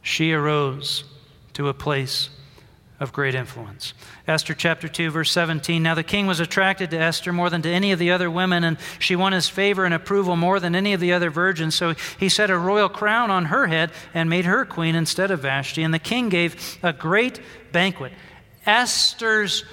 she 0.02 0.32
arose 0.32 1.04
to 1.54 1.68
a 1.68 1.74
place 1.74 2.30
of 3.00 3.14
great 3.14 3.34
influence. 3.34 3.94
Esther 4.28 4.52
chapter 4.52 4.86
2, 4.86 5.10
verse 5.10 5.32
17. 5.32 5.82
Now 5.82 5.94
the 5.94 6.02
king 6.02 6.26
was 6.26 6.38
attracted 6.38 6.90
to 6.90 6.98
Esther 6.98 7.32
more 7.32 7.48
than 7.48 7.62
to 7.62 7.70
any 7.70 7.92
of 7.92 7.98
the 7.98 8.10
other 8.10 8.30
women, 8.30 8.62
and 8.62 8.76
she 8.98 9.16
won 9.16 9.32
his 9.32 9.48
favor 9.48 9.86
and 9.86 9.94
approval 9.94 10.36
more 10.36 10.60
than 10.60 10.74
any 10.74 10.92
of 10.92 11.00
the 11.00 11.14
other 11.14 11.30
virgins. 11.30 11.74
So 11.74 11.94
he 12.18 12.28
set 12.28 12.50
a 12.50 12.58
royal 12.58 12.90
crown 12.90 13.30
on 13.30 13.46
her 13.46 13.66
head 13.66 13.90
and 14.12 14.28
made 14.28 14.44
her 14.44 14.66
queen 14.66 14.94
instead 14.94 15.30
of 15.30 15.40
Vashti. 15.40 15.82
And 15.82 15.94
the 15.94 15.98
king 15.98 16.28
gave 16.28 16.78
a 16.82 16.92
great 16.92 17.40
banquet. 17.72 18.12
Esther's 18.66 19.64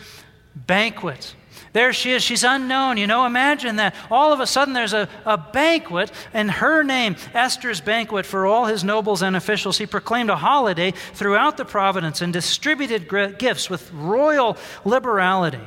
banquet. 0.56 1.36
There 1.74 1.94
she 1.94 2.12
is. 2.12 2.24
She's 2.24 2.44
unknown. 2.44 2.98
You 2.98 3.08
know, 3.08 3.26
imagine 3.26 3.76
that. 3.78 3.96
All 4.10 4.34
of 4.34 4.40
a 4.40 4.48
sudden, 4.48 4.74
there's 4.74 4.94
a, 4.94 5.08
a 5.26 5.38
banquet 5.38 6.12
in 6.34 6.50
her 6.50 6.84
name, 6.84 7.16
Esther's 7.34 7.82
banquet, 7.82 8.26
for 8.26 8.46
all 8.46 8.66
his 8.66 8.84
nobles 8.84 9.22
and 9.22 9.36
officials. 9.36 9.78
He 9.78 9.86
proclaimed 9.86 10.30
a 10.30 10.36
holiday 10.36 10.92
throughout 10.92 11.58
the 11.58 11.66
province 11.66 12.22
and 12.22 12.32
distributed 12.34 13.10
gifts 13.38 13.70
with 13.70 13.92
royal 13.94 14.58
liberality. 14.86 15.62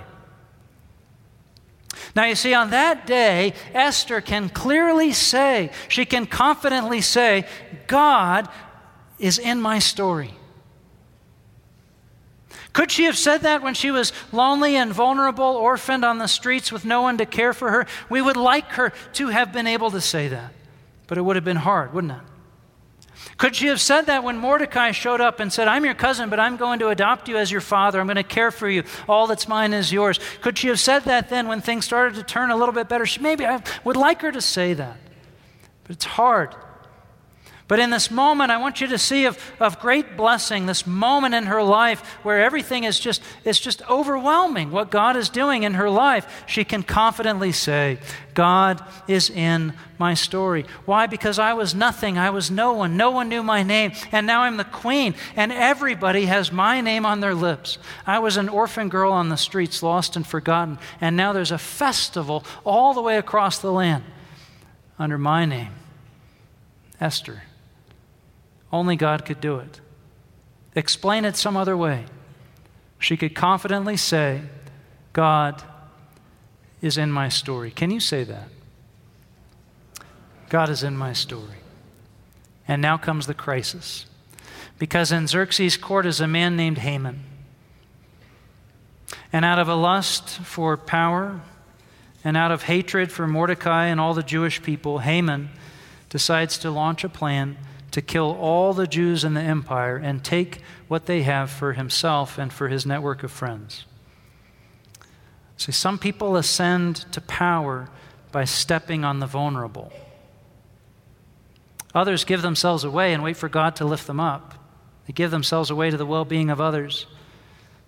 Now, 2.16 2.24
you 2.24 2.34
see, 2.34 2.54
on 2.54 2.70
that 2.70 3.06
day, 3.06 3.54
Esther 3.72 4.20
can 4.20 4.48
clearly 4.48 5.12
say, 5.12 5.70
she 5.88 6.04
can 6.04 6.26
confidently 6.26 7.00
say, 7.00 7.46
God 7.86 8.48
is 9.18 9.38
in 9.38 9.60
my 9.60 9.78
story. 9.78 10.34
Could 12.72 12.92
she 12.92 13.04
have 13.04 13.18
said 13.18 13.42
that 13.42 13.62
when 13.62 13.74
she 13.74 13.90
was 13.90 14.12
lonely 14.32 14.76
and 14.76 14.92
vulnerable, 14.92 15.44
orphaned 15.44 16.04
on 16.04 16.18
the 16.18 16.28
streets 16.28 16.70
with 16.70 16.84
no 16.84 17.02
one 17.02 17.18
to 17.18 17.26
care 17.26 17.52
for 17.52 17.70
her? 17.70 17.86
We 18.08 18.22
would 18.22 18.36
like 18.36 18.72
her 18.72 18.92
to 19.14 19.28
have 19.28 19.52
been 19.52 19.66
able 19.66 19.90
to 19.90 20.00
say 20.00 20.28
that, 20.28 20.52
but 21.06 21.18
it 21.18 21.22
would 21.22 21.36
have 21.36 21.44
been 21.44 21.56
hard, 21.56 21.92
wouldn't 21.92 22.12
it? 22.12 22.20
Could 23.36 23.56
she 23.56 23.66
have 23.66 23.80
said 23.80 24.02
that 24.02 24.22
when 24.22 24.36
Mordecai 24.36 24.92
showed 24.92 25.20
up 25.20 25.40
and 25.40 25.52
said, 25.52 25.66
I'm 25.66 25.84
your 25.84 25.94
cousin, 25.94 26.30
but 26.30 26.38
I'm 26.38 26.56
going 26.56 26.78
to 26.80 26.88
adopt 26.88 27.28
you 27.28 27.38
as 27.38 27.50
your 27.50 27.60
father. 27.60 27.98
I'm 27.98 28.06
going 28.06 28.16
to 28.16 28.22
care 28.22 28.50
for 28.50 28.68
you. 28.68 28.84
All 29.08 29.26
that's 29.26 29.48
mine 29.48 29.72
is 29.72 29.90
yours. 29.90 30.20
Could 30.42 30.58
she 30.58 30.68
have 30.68 30.78
said 30.78 31.04
that 31.04 31.28
then 31.28 31.48
when 31.48 31.60
things 31.60 31.84
started 31.84 32.14
to 32.16 32.22
turn 32.22 32.50
a 32.50 32.56
little 32.56 32.74
bit 32.74 32.88
better? 32.88 33.06
She, 33.06 33.20
maybe 33.20 33.46
I 33.46 33.62
would 33.82 33.96
like 33.96 34.22
her 34.22 34.30
to 34.30 34.40
say 34.40 34.74
that, 34.74 34.96
but 35.84 35.92
it's 35.92 36.04
hard. 36.04 36.54
But 37.70 37.78
in 37.78 37.90
this 37.90 38.10
moment, 38.10 38.50
I 38.50 38.56
want 38.56 38.80
you 38.80 38.88
to 38.88 38.98
see 38.98 39.26
of, 39.26 39.38
of 39.60 39.78
great 39.78 40.16
blessing, 40.16 40.66
this 40.66 40.88
moment 40.88 41.36
in 41.36 41.46
her 41.46 41.62
life 41.62 42.00
where 42.24 42.42
everything 42.42 42.82
is 42.82 42.98
just, 42.98 43.22
it's 43.44 43.60
just 43.60 43.80
overwhelming 43.88 44.72
what 44.72 44.90
God 44.90 45.16
is 45.16 45.28
doing 45.28 45.62
in 45.62 45.74
her 45.74 45.88
life. 45.88 46.42
She 46.48 46.64
can 46.64 46.82
confidently 46.82 47.52
say, 47.52 48.00
God 48.34 48.84
is 49.06 49.30
in 49.30 49.72
my 50.00 50.14
story. 50.14 50.66
Why? 50.84 51.06
Because 51.06 51.38
I 51.38 51.52
was 51.52 51.72
nothing. 51.72 52.18
I 52.18 52.30
was 52.30 52.50
no 52.50 52.72
one. 52.72 52.96
No 52.96 53.12
one 53.12 53.28
knew 53.28 53.44
my 53.44 53.62
name. 53.62 53.92
And 54.10 54.26
now 54.26 54.42
I'm 54.42 54.56
the 54.56 54.64
queen, 54.64 55.14
and 55.36 55.52
everybody 55.52 56.24
has 56.24 56.50
my 56.50 56.80
name 56.80 57.06
on 57.06 57.20
their 57.20 57.36
lips. 57.36 57.78
I 58.04 58.18
was 58.18 58.36
an 58.36 58.48
orphan 58.48 58.88
girl 58.88 59.12
on 59.12 59.28
the 59.28 59.36
streets, 59.36 59.80
lost 59.80 60.16
and 60.16 60.26
forgotten. 60.26 60.80
And 61.00 61.16
now 61.16 61.32
there's 61.32 61.52
a 61.52 61.56
festival 61.56 62.42
all 62.64 62.94
the 62.94 63.02
way 63.02 63.16
across 63.16 63.60
the 63.60 63.70
land 63.70 64.02
under 64.98 65.18
my 65.18 65.44
name 65.44 65.70
Esther. 67.00 67.44
Only 68.72 68.96
God 68.96 69.24
could 69.24 69.40
do 69.40 69.58
it. 69.58 69.80
Explain 70.74 71.24
it 71.24 71.36
some 71.36 71.56
other 71.56 71.76
way. 71.76 72.04
She 72.98 73.16
could 73.16 73.34
confidently 73.34 73.96
say, 73.96 74.42
God 75.12 75.62
is 76.80 76.96
in 76.96 77.10
my 77.10 77.28
story. 77.28 77.70
Can 77.70 77.90
you 77.90 78.00
say 78.00 78.24
that? 78.24 78.48
God 80.48 80.68
is 80.68 80.82
in 80.82 80.96
my 80.96 81.12
story. 81.12 81.58
And 82.68 82.80
now 82.80 82.96
comes 82.96 83.26
the 83.26 83.34
crisis. 83.34 84.06
Because 84.78 85.12
in 85.12 85.26
Xerxes' 85.26 85.76
court 85.76 86.06
is 86.06 86.20
a 86.20 86.28
man 86.28 86.56
named 86.56 86.78
Haman. 86.78 87.24
And 89.32 89.44
out 89.44 89.58
of 89.58 89.68
a 89.68 89.74
lust 89.74 90.28
for 90.28 90.76
power 90.76 91.40
and 92.24 92.36
out 92.36 92.50
of 92.50 92.64
hatred 92.64 93.10
for 93.10 93.26
Mordecai 93.26 93.86
and 93.86 94.00
all 94.00 94.14
the 94.14 94.22
Jewish 94.22 94.62
people, 94.62 94.98
Haman 94.98 95.50
decides 96.08 96.58
to 96.58 96.70
launch 96.70 97.04
a 97.04 97.08
plan 97.08 97.56
to 97.90 98.02
kill 98.02 98.36
all 98.40 98.72
the 98.72 98.86
Jews 98.86 99.24
in 99.24 99.34
the 99.34 99.40
empire 99.40 99.96
and 99.96 100.22
take 100.22 100.60
what 100.88 101.06
they 101.06 101.22
have 101.22 101.50
for 101.50 101.72
himself 101.72 102.38
and 102.38 102.52
for 102.52 102.68
his 102.68 102.86
network 102.86 103.22
of 103.22 103.32
friends. 103.32 103.84
See, 105.56 105.72
some 105.72 105.98
people 105.98 106.36
ascend 106.36 106.96
to 107.12 107.20
power 107.20 107.88
by 108.32 108.44
stepping 108.44 109.04
on 109.04 109.18
the 109.18 109.26
vulnerable. 109.26 109.92
Others 111.94 112.24
give 112.24 112.42
themselves 112.42 112.84
away 112.84 113.12
and 113.12 113.22
wait 113.22 113.36
for 113.36 113.48
God 113.48 113.76
to 113.76 113.84
lift 113.84 114.06
them 114.06 114.20
up. 114.20 114.54
They 115.06 115.12
give 115.12 115.30
themselves 115.30 115.70
away 115.70 115.90
to 115.90 115.96
the 115.96 116.06
well 116.06 116.24
being 116.24 116.50
of 116.50 116.60
others. 116.60 117.06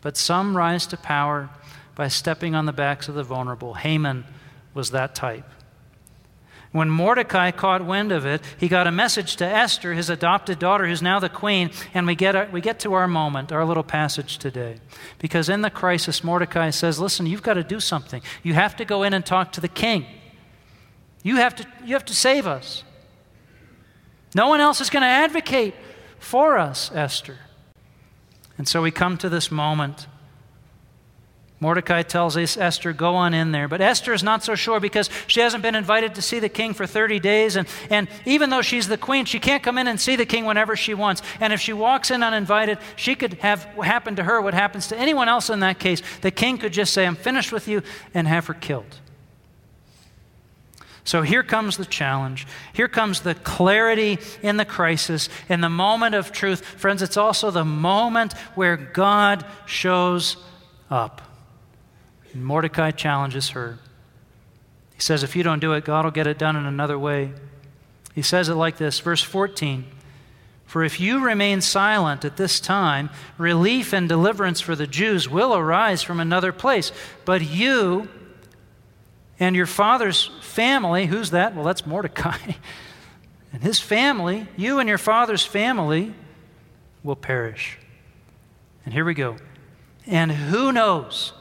But 0.00 0.16
some 0.16 0.56
rise 0.56 0.86
to 0.88 0.96
power 0.96 1.50
by 1.94 2.08
stepping 2.08 2.54
on 2.54 2.66
the 2.66 2.72
backs 2.72 3.08
of 3.08 3.14
the 3.14 3.22
vulnerable. 3.22 3.74
Haman 3.74 4.24
was 4.74 4.90
that 4.90 5.14
type. 5.14 5.48
When 6.72 6.88
Mordecai 6.88 7.50
caught 7.50 7.84
wind 7.84 8.12
of 8.12 8.24
it, 8.24 8.40
he 8.58 8.66
got 8.66 8.86
a 8.86 8.90
message 8.90 9.36
to 9.36 9.44
Esther, 9.44 9.92
his 9.92 10.08
adopted 10.08 10.58
daughter, 10.58 10.86
who's 10.86 11.02
now 11.02 11.20
the 11.20 11.28
queen, 11.28 11.70
and 11.92 12.06
we 12.06 12.14
get, 12.14 12.34
our, 12.34 12.48
we 12.50 12.62
get 12.62 12.80
to 12.80 12.94
our 12.94 13.06
moment, 13.06 13.52
our 13.52 13.64
little 13.66 13.82
passage 13.82 14.38
today. 14.38 14.76
Because 15.18 15.50
in 15.50 15.60
the 15.60 15.68
crisis, 15.68 16.24
Mordecai 16.24 16.70
says, 16.70 16.98
Listen, 16.98 17.26
you've 17.26 17.42
got 17.42 17.54
to 17.54 17.62
do 17.62 17.78
something. 17.78 18.22
You 18.42 18.54
have 18.54 18.74
to 18.76 18.86
go 18.86 19.02
in 19.02 19.12
and 19.12 19.24
talk 19.24 19.52
to 19.52 19.60
the 19.60 19.68
king. 19.68 20.06
You 21.22 21.36
have 21.36 21.54
to, 21.56 21.66
you 21.84 21.92
have 21.92 22.06
to 22.06 22.14
save 22.14 22.46
us. 22.46 22.84
No 24.34 24.48
one 24.48 24.62
else 24.62 24.80
is 24.80 24.88
going 24.88 25.02
to 25.02 25.06
advocate 25.06 25.74
for 26.18 26.56
us, 26.56 26.90
Esther. 26.94 27.36
And 28.56 28.66
so 28.66 28.80
we 28.80 28.90
come 28.90 29.18
to 29.18 29.28
this 29.28 29.50
moment 29.50 30.06
Mordecai 31.62 32.02
tells 32.02 32.36
Esther, 32.36 32.92
go 32.92 33.14
on 33.14 33.34
in 33.34 33.52
there. 33.52 33.68
But 33.68 33.80
Esther 33.80 34.12
is 34.12 34.24
not 34.24 34.42
so 34.42 34.56
sure 34.56 34.80
because 34.80 35.08
she 35.28 35.38
hasn't 35.38 35.62
been 35.62 35.76
invited 35.76 36.16
to 36.16 36.20
see 36.20 36.40
the 36.40 36.48
king 36.48 36.74
for 36.74 36.88
30 36.88 37.20
days. 37.20 37.54
And, 37.54 37.68
and 37.88 38.08
even 38.26 38.50
though 38.50 38.62
she's 38.62 38.88
the 38.88 38.96
queen, 38.98 39.26
she 39.26 39.38
can't 39.38 39.62
come 39.62 39.78
in 39.78 39.86
and 39.86 40.00
see 40.00 40.16
the 40.16 40.26
king 40.26 40.44
whenever 40.44 40.74
she 40.74 40.92
wants. 40.92 41.22
And 41.38 41.52
if 41.52 41.60
she 41.60 41.72
walks 41.72 42.10
in 42.10 42.24
uninvited, 42.24 42.78
she 42.96 43.14
could 43.14 43.34
have 43.34 43.62
happen 43.80 44.16
to 44.16 44.24
her 44.24 44.42
what 44.42 44.54
happens 44.54 44.88
to 44.88 44.98
anyone 44.98 45.28
else 45.28 45.50
in 45.50 45.60
that 45.60 45.78
case. 45.78 46.02
The 46.22 46.32
king 46.32 46.58
could 46.58 46.72
just 46.72 46.92
say, 46.92 47.06
I'm 47.06 47.14
finished 47.14 47.52
with 47.52 47.68
you, 47.68 47.82
and 48.12 48.26
have 48.26 48.48
her 48.48 48.54
killed. 48.54 48.98
So 51.04 51.22
here 51.22 51.44
comes 51.44 51.76
the 51.76 51.84
challenge. 51.84 52.44
Here 52.72 52.88
comes 52.88 53.20
the 53.20 53.36
clarity 53.36 54.18
in 54.42 54.56
the 54.56 54.64
crisis, 54.64 55.28
in 55.48 55.60
the 55.60 55.70
moment 55.70 56.16
of 56.16 56.32
truth. 56.32 56.64
Friends, 56.64 57.02
it's 57.02 57.16
also 57.16 57.52
the 57.52 57.64
moment 57.64 58.32
where 58.56 58.76
God 58.76 59.46
shows 59.64 60.36
up. 60.90 61.22
Mordecai 62.34 62.90
challenges 62.90 63.50
her. 63.50 63.78
He 64.94 65.00
says, 65.00 65.22
If 65.22 65.36
you 65.36 65.42
don't 65.42 65.60
do 65.60 65.72
it, 65.72 65.84
God 65.84 66.04
will 66.04 66.12
get 66.12 66.26
it 66.26 66.38
done 66.38 66.56
in 66.56 66.66
another 66.66 66.98
way. 66.98 67.32
He 68.14 68.22
says 68.22 68.48
it 68.48 68.54
like 68.54 68.76
this, 68.76 69.00
verse 69.00 69.22
14 69.22 69.84
For 70.66 70.84
if 70.84 71.00
you 71.00 71.24
remain 71.24 71.60
silent 71.60 72.24
at 72.24 72.36
this 72.36 72.60
time, 72.60 73.10
relief 73.38 73.92
and 73.92 74.08
deliverance 74.08 74.60
for 74.60 74.76
the 74.76 74.86
Jews 74.86 75.28
will 75.28 75.54
arise 75.54 76.02
from 76.02 76.20
another 76.20 76.52
place. 76.52 76.92
But 77.24 77.42
you 77.42 78.08
and 79.40 79.56
your 79.56 79.66
father's 79.66 80.30
family, 80.40 81.06
who's 81.06 81.30
that? 81.30 81.54
Well, 81.54 81.64
that's 81.64 81.86
Mordecai. 81.86 82.38
and 83.52 83.62
his 83.62 83.80
family, 83.80 84.46
you 84.56 84.78
and 84.78 84.88
your 84.88 84.98
father's 84.98 85.44
family 85.44 86.14
will 87.02 87.16
perish. 87.16 87.78
And 88.84 88.94
here 88.94 89.04
we 89.04 89.14
go. 89.14 89.36
And 90.06 90.32
who 90.32 90.72
knows? 90.72 91.32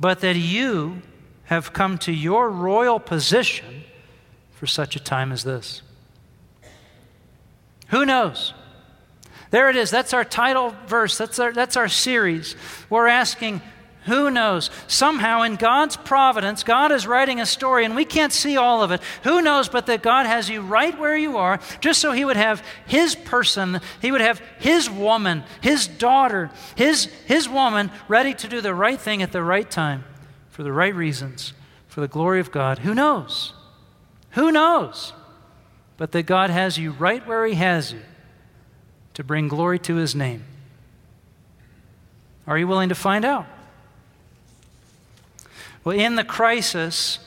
But 0.00 0.20
that 0.20 0.36
you 0.36 1.02
have 1.44 1.72
come 1.72 1.98
to 1.98 2.12
your 2.12 2.48
royal 2.48 2.98
position 2.98 3.84
for 4.52 4.66
such 4.66 4.96
a 4.96 5.00
time 5.00 5.30
as 5.30 5.44
this. 5.44 5.82
Who 7.88 8.06
knows? 8.06 8.54
There 9.50 9.68
it 9.68 9.76
is. 9.76 9.90
That's 9.90 10.14
our 10.14 10.24
title 10.24 10.74
verse. 10.86 11.18
That's 11.18 11.38
our, 11.38 11.52
that's 11.52 11.76
our 11.76 11.88
series. 11.88 12.56
We're 12.88 13.08
asking, 13.08 13.60
who 14.04 14.30
knows? 14.30 14.70
Somehow, 14.86 15.42
in 15.42 15.56
God's 15.56 15.96
providence, 15.96 16.62
God 16.62 16.90
is 16.90 17.06
writing 17.06 17.38
a 17.38 17.44
story, 17.44 17.84
and 17.84 17.94
we 17.94 18.06
can't 18.06 18.32
see 18.32 18.56
all 18.56 18.82
of 18.82 18.90
it. 18.90 19.02
Who 19.24 19.42
knows 19.42 19.68
but 19.68 19.86
that 19.86 20.02
God 20.02 20.24
has 20.24 20.48
you 20.48 20.62
right 20.62 20.98
where 20.98 21.16
you 21.16 21.36
are, 21.36 21.60
just 21.80 22.00
so 22.00 22.12
He 22.12 22.24
would 22.24 22.38
have 22.38 22.64
His 22.86 23.14
person, 23.14 23.80
He 24.00 24.10
would 24.10 24.22
have 24.22 24.40
His 24.58 24.88
woman, 24.88 25.44
His 25.60 25.86
daughter, 25.86 26.50
His, 26.76 27.04
his 27.26 27.46
woman 27.46 27.90
ready 28.08 28.32
to 28.34 28.48
do 28.48 28.62
the 28.62 28.74
right 28.74 28.98
thing 28.98 29.22
at 29.22 29.32
the 29.32 29.42
right 29.42 29.70
time, 29.70 30.04
for 30.48 30.62
the 30.62 30.72
right 30.72 30.94
reasons, 30.94 31.52
for 31.86 32.00
the 32.00 32.08
glory 32.08 32.40
of 32.40 32.50
God. 32.50 32.78
Who 32.78 32.94
knows? 32.94 33.52
Who 34.30 34.50
knows? 34.50 35.12
But 35.98 36.12
that 36.12 36.22
God 36.22 36.48
has 36.48 36.78
you 36.78 36.92
right 36.92 37.26
where 37.26 37.44
He 37.44 37.54
has 37.54 37.92
you 37.92 38.00
to 39.12 39.22
bring 39.22 39.48
glory 39.48 39.78
to 39.80 39.96
His 39.96 40.14
name. 40.14 40.44
Are 42.46 42.56
you 42.56 42.66
willing 42.66 42.88
to 42.88 42.94
find 42.94 43.26
out? 43.26 43.46
Well, 45.82 45.98
in 45.98 46.16
the 46.16 46.24
crisis, 46.24 47.18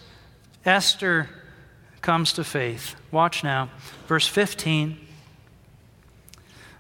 Esther 0.66 1.30
comes 2.02 2.34
to 2.34 2.44
faith. 2.44 2.96
Watch 3.12 3.44
now, 3.44 3.70
verse 4.08 4.28
15. 4.28 5.00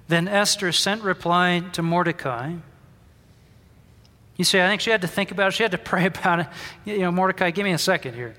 Then 0.07 0.27
Esther 0.27 0.71
sent 0.71 1.01
reply 1.01 1.63
to 1.73 1.81
Mordecai. 1.81 2.53
You 4.35 4.45
see, 4.45 4.59
I 4.59 4.67
think 4.67 4.81
she 4.81 4.91
had 4.91 5.01
to 5.01 5.07
think 5.07 5.31
about 5.31 5.49
it. 5.49 5.51
She 5.53 5.63
had 5.63 5.71
to 5.71 5.77
pray 5.79 6.05
about 6.05 6.41
it. 6.41 6.47
You 6.85 6.99
know, 6.99 7.11
Mordecai, 7.11 7.51
give 7.51 7.63
me 7.63 7.71
a 7.71 7.77
second 7.77 8.13
here. 8.13 8.35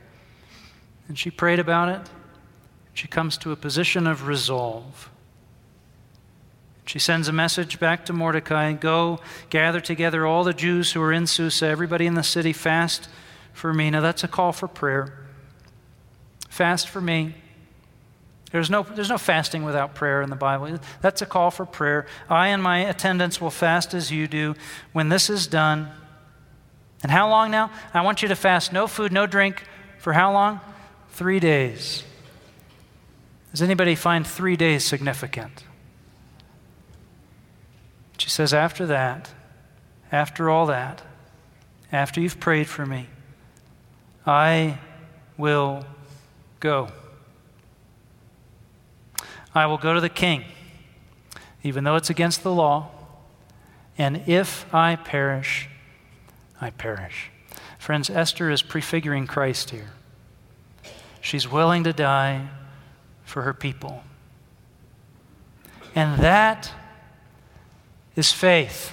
And 1.08 1.18
she 1.18 1.30
prayed 1.30 1.58
about 1.58 1.88
it. 1.88 2.00
She 2.92 3.08
comes 3.08 3.36
to 3.38 3.50
a 3.50 3.56
position 3.56 4.06
of 4.06 4.28
resolve. 4.28 5.10
She 6.86 6.98
sends 6.98 7.28
a 7.28 7.32
message 7.32 7.80
back 7.80 8.04
to 8.06 8.12
Mordecai 8.12 8.72
Go, 8.74 9.18
gather 9.50 9.80
together 9.80 10.26
all 10.26 10.44
the 10.44 10.52
Jews 10.52 10.92
who 10.92 11.02
are 11.02 11.12
in 11.12 11.26
Susa, 11.26 11.66
everybody 11.66 12.06
in 12.06 12.14
the 12.14 12.22
city, 12.22 12.52
fast 12.52 13.08
for 13.54 13.72
me. 13.72 13.88
Now, 13.88 14.02
that's 14.02 14.22
a 14.22 14.28
call 14.28 14.52
for 14.52 14.68
prayer. 14.68 15.18
Fast 16.50 16.88
for 16.88 17.00
me. 17.00 17.34
There's 18.52 18.70
no, 18.70 18.82
there's 18.82 19.08
no 19.08 19.18
fasting 19.18 19.64
without 19.64 19.94
prayer 19.94 20.22
in 20.22 20.30
the 20.30 20.36
Bible. 20.36 20.78
That's 21.00 21.22
a 21.22 21.26
call 21.26 21.50
for 21.50 21.64
prayer. 21.64 22.06
I 22.28 22.48
and 22.48 22.62
my 22.62 22.80
attendants 22.80 23.40
will 23.40 23.50
fast 23.50 23.94
as 23.94 24.12
you 24.12 24.28
do. 24.28 24.54
When 24.92 25.08
this 25.08 25.30
is 25.30 25.46
done, 25.46 25.90
and 27.02 27.10
how 27.10 27.28
long 27.28 27.50
now? 27.50 27.70
I 27.92 28.02
want 28.02 28.22
you 28.22 28.28
to 28.28 28.36
fast 28.36 28.72
no 28.72 28.86
food, 28.86 29.12
no 29.12 29.26
drink 29.26 29.64
for 29.98 30.12
how 30.12 30.32
long? 30.32 30.60
Three 31.10 31.40
days. 31.40 32.04
Does 33.50 33.60
anybody 33.62 33.94
find 33.94 34.26
three 34.26 34.56
days 34.56 34.84
significant? 34.84 35.64
She 38.18 38.30
says, 38.30 38.54
after 38.54 38.86
that, 38.86 39.30
after 40.10 40.48
all 40.48 40.66
that, 40.66 41.02
after 41.92 42.20
you've 42.20 42.40
prayed 42.40 42.68
for 42.68 42.86
me, 42.86 43.08
I 44.26 44.78
will 45.36 45.84
go. 46.60 46.88
I 49.54 49.66
will 49.66 49.78
go 49.78 49.94
to 49.94 50.00
the 50.00 50.08
king, 50.08 50.44
even 51.62 51.84
though 51.84 51.96
it's 51.96 52.10
against 52.10 52.42
the 52.42 52.52
law. 52.52 52.90
And 53.96 54.22
if 54.26 54.72
I 54.74 54.96
perish, 54.96 55.68
I 56.60 56.70
perish. 56.70 57.30
Friends, 57.78 58.10
Esther 58.10 58.50
is 58.50 58.62
prefiguring 58.62 59.26
Christ 59.26 59.70
here. 59.70 59.90
She's 61.20 61.50
willing 61.50 61.84
to 61.84 61.92
die 61.92 62.48
for 63.24 63.42
her 63.42 63.54
people. 63.54 64.02
And 65.94 66.18
that 66.20 66.72
is 68.16 68.32
faith. 68.32 68.92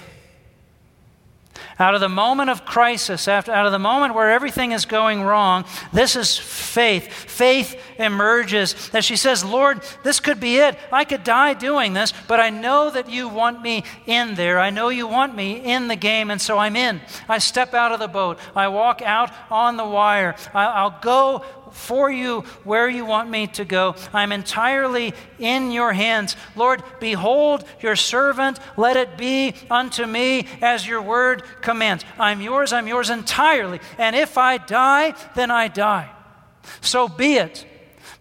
Out 1.82 1.96
of 1.96 2.00
the 2.00 2.08
moment 2.08 2.48
of 2.48 2.64
crisis, 2.64 3.26
after, 3.26 3.50
out 3.50 3.66
of 3.66 3.72
the 3.72 3.78
moment 3.80 4.14
where 4.14 4.30
everything 4.30 4.70
is 4.70 4.84
going 4.84 5.24
wrong, 5.24 5.64
this 5.92 6.14
is 6.14 6.38
faith. 6.38 7.12
Faith 7.12 7.74
emerges 7.98 8.90
that 8.90 9.02
she 9.02 9.16
says, 9.16 9.44
Lord, 9.44 9.82
this 10.04 10.20
could 10.20 10.38
be 10.38 10.58
it. 10.58 10.78
I 10.92 11.02
could 11.02 11.24
die 11.24 11.54
doing 11.54 11.92
this, 11.92 12.14
but 12.28 12.38
I 12.38 12.50
know 12.50 12.88
that 12.88 13.10
you 13.10 13.28
want 13.28 13.62
me 13.62 13.82
in 14.06 14.36
there. 14.36 14.60
I 14.60 14.70
know 14.70 14.90
you 14.90 15.08
want 15.08 15.34
me 15.34 15.54
in 15.56 15.88
the 15.88 15.96
game, 15.96 16.30
and 16.30 16.40
so 16.40 16.56
I'm 16.56 16.76
in. 16.76 17.00
I 17.28 17.38
step 17.38 17.74
out 17.74 17.90
of 17.90 17.98
the 17.98 18.06
boat. 18.06 18.38
I 18.54 18.68
walk 18.68 19.02
out 19.02 19.32
on 19.50 19.76
the 19.76 19.84
wire. 19.84 20.36
I, 20.54 20.84
will 20.84 20.94
go 21.00 21.44
for 21.72 22.10
you 22.10 22.42
where 22.64 22.88
you 22.88 23.04
want 23.04 23.28
me 23.28 23.46
to 23.48 23.64
go. 23.64 23.96
I'm 24.12 24.32
entirely 24.32 25.14
in 25.38 25.72
your 25.72 25.92
hands. 25.92 26.36
Lord, 26.54 26.82
behold 27.00 27.64
your 27.80 27.96
servant. 27.96 28.58
Let 28.76 28.96
it 28.96 29.18
be 29.18 29.54
unto 29.70 30.06
me 30.06 30.46
as 30.60 30.86
your 30.86 31.02
word 31.02 31.42
commands. 31.60 32.04
I'm 32.18 32.40
yours, 32.40 32.72
I'm 32.72 32.86
yours 32.86 33.10
entirely. 33.10 33.80
And 33.98 34.14
if 34.14 34.38
I 34.38 34.58
die, 34.58 35.14
then 35.34 35.50
I 35.50 35.68
die. 35.68 36.10
So 36.80 37.08
be 37.08 37.34
it. 37.34 37.66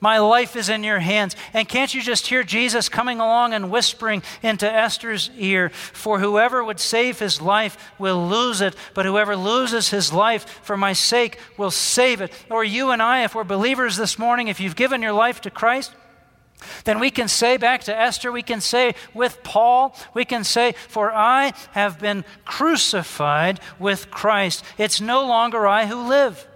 My 0.02 0.18
life 0.18 0.56
is 0.56 0.68
in 0.68 0.84
your 0.84 1.00
hands. 1.00 1.36
And 1.54 1.70
can't 1.70 1.94
you 1.94 2.02
just 2.02 2.26
hear 2.26 2.44
Jesus 2.44 2.90
coming 2.90 3.20
along 3.20 3.54
and 3.54 3.70
whispering 3.70 4.24
into 4.42 4.70
Esther's 4.70 5.30
ear? 5.38 5.70
For 5.70 6.20
whoever 6.20 6.64
would 6.64 6.80
save 6.80 7.20
his 7.20 7.40
life 7.40 7.78
will 8.00 8.28
lose 8.28 8.62
it, 8.62 8.76
but 8.96 9.06
whoever 9.06 9.36
loses 9.36 9.90
his 9.90 10.12
life 10.12 10.50
for 10.64 10.76
my 10.76 10.94
sake 10.94 11.38
will 11.56 11.70
save 11.70 12.20
it. 12.20 12.34
Or 12.50 12.64
you 12.64 12.90
and 12.90 13.02
I, 13.02 13.24
if 13.24 13.36
we're 13.36 13.44
believers 13.44 13.96
this 13.96 14.18
morning, 14.18 14.48
if 14.48 14.60
you've 14.60 14.76
given 14.76 15.04
your 15.04 15.14
life 15.14 15.40
to 15.42 15.52
Christ, 15.52 15.94
then 16.84 17.00
we 17.00 17.12
can 17.12 17.28
say 17.28 17.58
back 17.58 17.84
to 17.84 17.96
Esther, 17.96 18.32
we 18.32 18.44
can 18.44 18.62
say 18.62 18.96
with 19.14 19.44
Paul, 19.44 19.96
we 20.16 20.26
can 20.26 20.44
say, 20.44 20.74
For 20.90 21.12
I 21.12 21.54
have 21.72 22.00
been 22.00 22.26
crucified 22.44 23.60
with 23.78 24.10
Christ. 24.10 24.64
It's 24.80 25.00
no 25.00 25.28
longer 25.28 25.68
I 25.68 25.86
who 25.86 26.08
live 26.08 26.48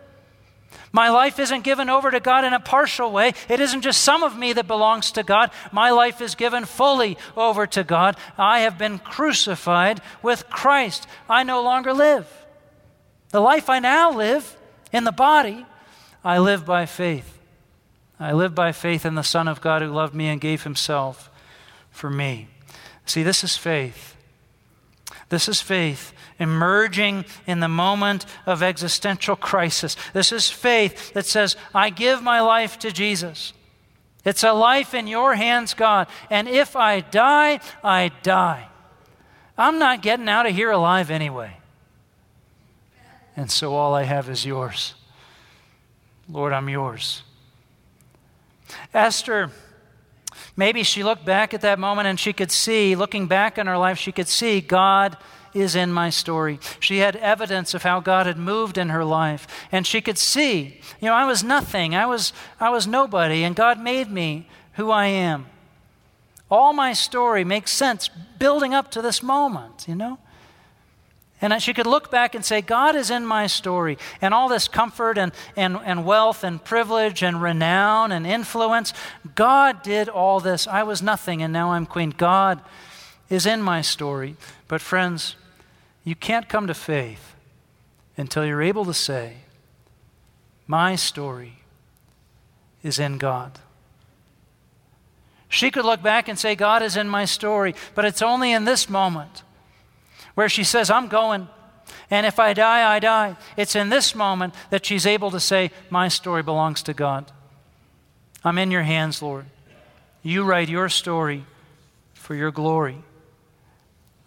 my 0.96 1.10
life 1.10 1.38
isn't 1.38 1.64
given 1.64 1.90
over 1.90 2.10
to 2.10 2.20
God 2.20 2.44
in 2.44 2.54
a 2.54 2.60
partial 2.60 3.12
way. 3.12 3.34
It 3.50 3.60
isn't 3.60 3.82
just 3.82 4.02
some 4.02 4.24
of 4.24 4.38
me 4.38 4.54
that 4.54 4.68
belongs 4.68 5.12
to 5.12 5.24
God. 5.24 5.52
My 5.72 5.92
life 5.92 6.22
is 6.22 6.34
given 6.34 6.66
fully 6.66 7.18
over 7.38 7.68
to 7.68 7.84
God. 7.84 8.18
I 8.38 8.62
have 8.62 8.78
been 8.78 9.00
crucified 9.00 10.02
with 10.24 10.50
Christ. 10.50 11.06
I 11.30 11.44
no 11.44 11.62
longer 11.62 11.94
live. 11.94 12.28
The 13.30 13.42
life 13.42 13.70
I 13.70 13.80
now 13.80 14.12
live 14.12 14.58
in 14.92 15.04
the 15.04 15.12
body, 15.12 15.66
I 16.24 16.40
live 16.40 16.66
by 16.66 16.86
faith 16.86 17.36
I 18.20 18.32
live 18.32 18.56
by 18.56 18.72
faith 18.72 19.06
in 19.06 19.16
the 19.16 19.24
Son 19.24 19.48
of 19.48 19.62
God 19.62 19.82
who 19.82 19.90
loved 19.90 20.16
me 20.16 20.28
and 20.28 20.40
gave 20.40 20.64
himself 20.64 21.30
for 21.92 22.10
me. 22.10 22.48
See, 23.06 23.24
this 23.24 23.44
is 23.44 23.58
faith. 23.58 24.16
This 25.30 25.50
is 25.50 25.62
faith 25.62 26.14
emerging 26.40 27.26
in 27.48 27.60
the 27.60 27.68
moment 27.68 28.26
of 28.46 28.62
existential 28.62 29.36
crisis. 29.36 29.96
This 30.14 30.32
is 30.32 30.50
faith 30.50 31.14
that 31.14 31.26
says, 31.26 31.56
I 31.74 31.90
give 31.90 32.22
my 32.22 32.42
life 32.42 32.78
to 32.80 32.92
Jesus. 32.92 33.54
It's 34.24 34.44
a 34.44 34.54
life 34.54 34.94
in 34.94 35.08
your 35.08 35.36
hands, 35.36 35.74
God. 35.74 36.08
And 36.30 36.48
if 36.48 36.76
I 36.76 37.02
die, 37.02 37.60
I 37.84 38.12
die. 38.24 38.68
I'm 39.58 39.80
not 39.80 40.02
getting 40.02 40.28
out 40.28 40.46
of 40.46 40.56
here 40.56 40.72
alive 40.72 41.10
anyway. 41.10 41.58
And 43.38 43.52
so 43.52 43.76
all 43.76 43.94
I 43.94 44.04
have 44.04 44.30
is 44.30 44.46
yours. 44.46 44.96
Lord, 46.30 46.54
I'm 46.54 46.70
yours. 46.70 47.22
Esther, 48.94 49.52
maybe 50.56 50.84
she 50.84 51.04
looked 51.04 51.26
back 51.26 51.54
at 51.54 51.62
that 51.62 51.80
moment 51.80 52.08
and 52.08 52.20
she 52.20 52.34
could 52.34 52.52
see, 52.52 52.96
looking 52.96 53.28
back 53.28 53.58
in 53.58 53.68
her 53.68 53.78
life, 53.78 53.98
she 53.98 54.12
could 54.12 54.28
see 54.28 54.62
God 54.62 55.18
is 55.54 55.76
in 55.76 55.92
my 55.92 56.10
story. 56.10 56.60
She 56.80 56.98
had 56.98 57.16
evidence 57.16 57.74
of 57.74 57.84
how 57.84 58.02
God 58.02 58.26
had 58.26 58.38
moved 58.38 58.78
in 58.78 58.90
her 58.90 59.06
life. 59.06 59.48
And 59.72 59.88
she 59.88 60.02
could 60.02 60.18
see, 60.18 60.82
you 61.00 61.08
know, 61.08 61.14
I 61.14 61.26
was 61.26 61.44
nothing. 61.44 61.96
I 61.96 62.06
was, 62.06 62.34
I 62.60 62.70
was 62.70 62.86
nobody, 62.86 63.44
and 63.44 63.56
God 63.56 63.80
made 63.80 64.12
me 64.12 64.48
who 64.74 64.92
I 64.92 65.06
am. 65.08 65.48
All 66.52 66.74
my 66.74 66.94
story 66.94 67.44
makes 67.44 67.72
sense 67.72 68.10
building 68.38 68.74
up 68.74 68.92
to 68.92 69.02
this 69.02 69.24
moment, 69.24 69.86
you 69.88 69.96
know? 69.96 70.20
And 71.42 71.62
she 71.62 71.74
could 71.74 71.86
look 71.86 72.10
back 72.10 72.34
and 72.34 72.46
say, 72.46 72.62
God 72.62 72.96
is 72.96 73.12
in 73.12 73.26
my 73.26 73.48
story. 73.48 73.98
And 74.22 74.34
all 74.34 74.48
this 74.48 74.68
comfort 74.68 75.18
and, 75.18 75.34
and, 75.56 75.78
and 75.84 76.06
wealth 76.06 76.44
and 76.44 76.64
privilege 76.64 77.22
and 77.22 77.42
renown 77.42 78.12
and 78.12 78.26
influence, 78.26 78.94
God 79.36 79.84
did 79.84 80.08
all 80.08 80.40
this. 80.40 80.66
I 80.66 80.84
was 80.84 81.02
nothing, 81.02 81.42
and 81.42 81.52
now 81.52 81.72
I'm 81.72 81.86
queen. 81.86 82.12
God 82.12 82.62
is 83.30 83.46
in 83.46 83.62
my 83.62 83.82
story. 83.82 84.38
But, 84.68 84.80
friends, 84.80 85.36
you 86.06 86.16
can't 86.16 86.48
come 86.48 86.68
to 86.68 86.74
faith 86.74 87.36
until 88.16 88.46
you're 88.46 88.62
able 88.62 88.86
to 88.86 88.94
say, 88.94 89.38
My 90.68 90.96
story 90.96 91.64
is 92.82 92.98
in 92.98 93.18
God. 93.18 93.60
She 95.50 95.70
could 95.70 95.86
look 95.86 96.02
back 96.02 96.28
and 96.30 96.40
say, 96.40 96.56
God 96.56 96.82
is 96.82 96.96
in 96.96 97.10
my 97.10 97.26
story, 97.26 97.76
but 97.94 98.06
it's 98.06 98.22
only 98.22 98.52
in 98.52 98.66
this 98.66 98.90
moment 98.90 99.44
where 100.36 100.50
she 100.50 100.64
says, 100.64 100.90
I'm 100.90 101.08
going. 101.08 101.48
And 102.10 102.26
if 102.26 102.40
I 102.40 102.54
die, 102.54 102.96
I 102.96 103.00
die. 103.00 103.36
It's 103.58 103.76
in 103.76 103.90
this 103.90 104.14
moment 104.14 104.54
that 104.70 104.86
she's 104.86 105.06
able 105.06 105.32
to 105.32 105.40
say, 105.40 105.72
My 105.90 106.08
story 106.08 106.44
belongs 106.44 106.84
to 106.84 106.94
God. 106.94 107.32
I'm 108.44 108.58
in 108.58 108.72
your 108.72 108.84
hands, 108.84 109.22
Lord. 109.22 109.46
You 110.22 110.44
write 110.44 110.70
your 110.70 110.90
story 110.90 111.46
for 112.14 112.36
your 112.36 112.52
glory. 112.52 112.98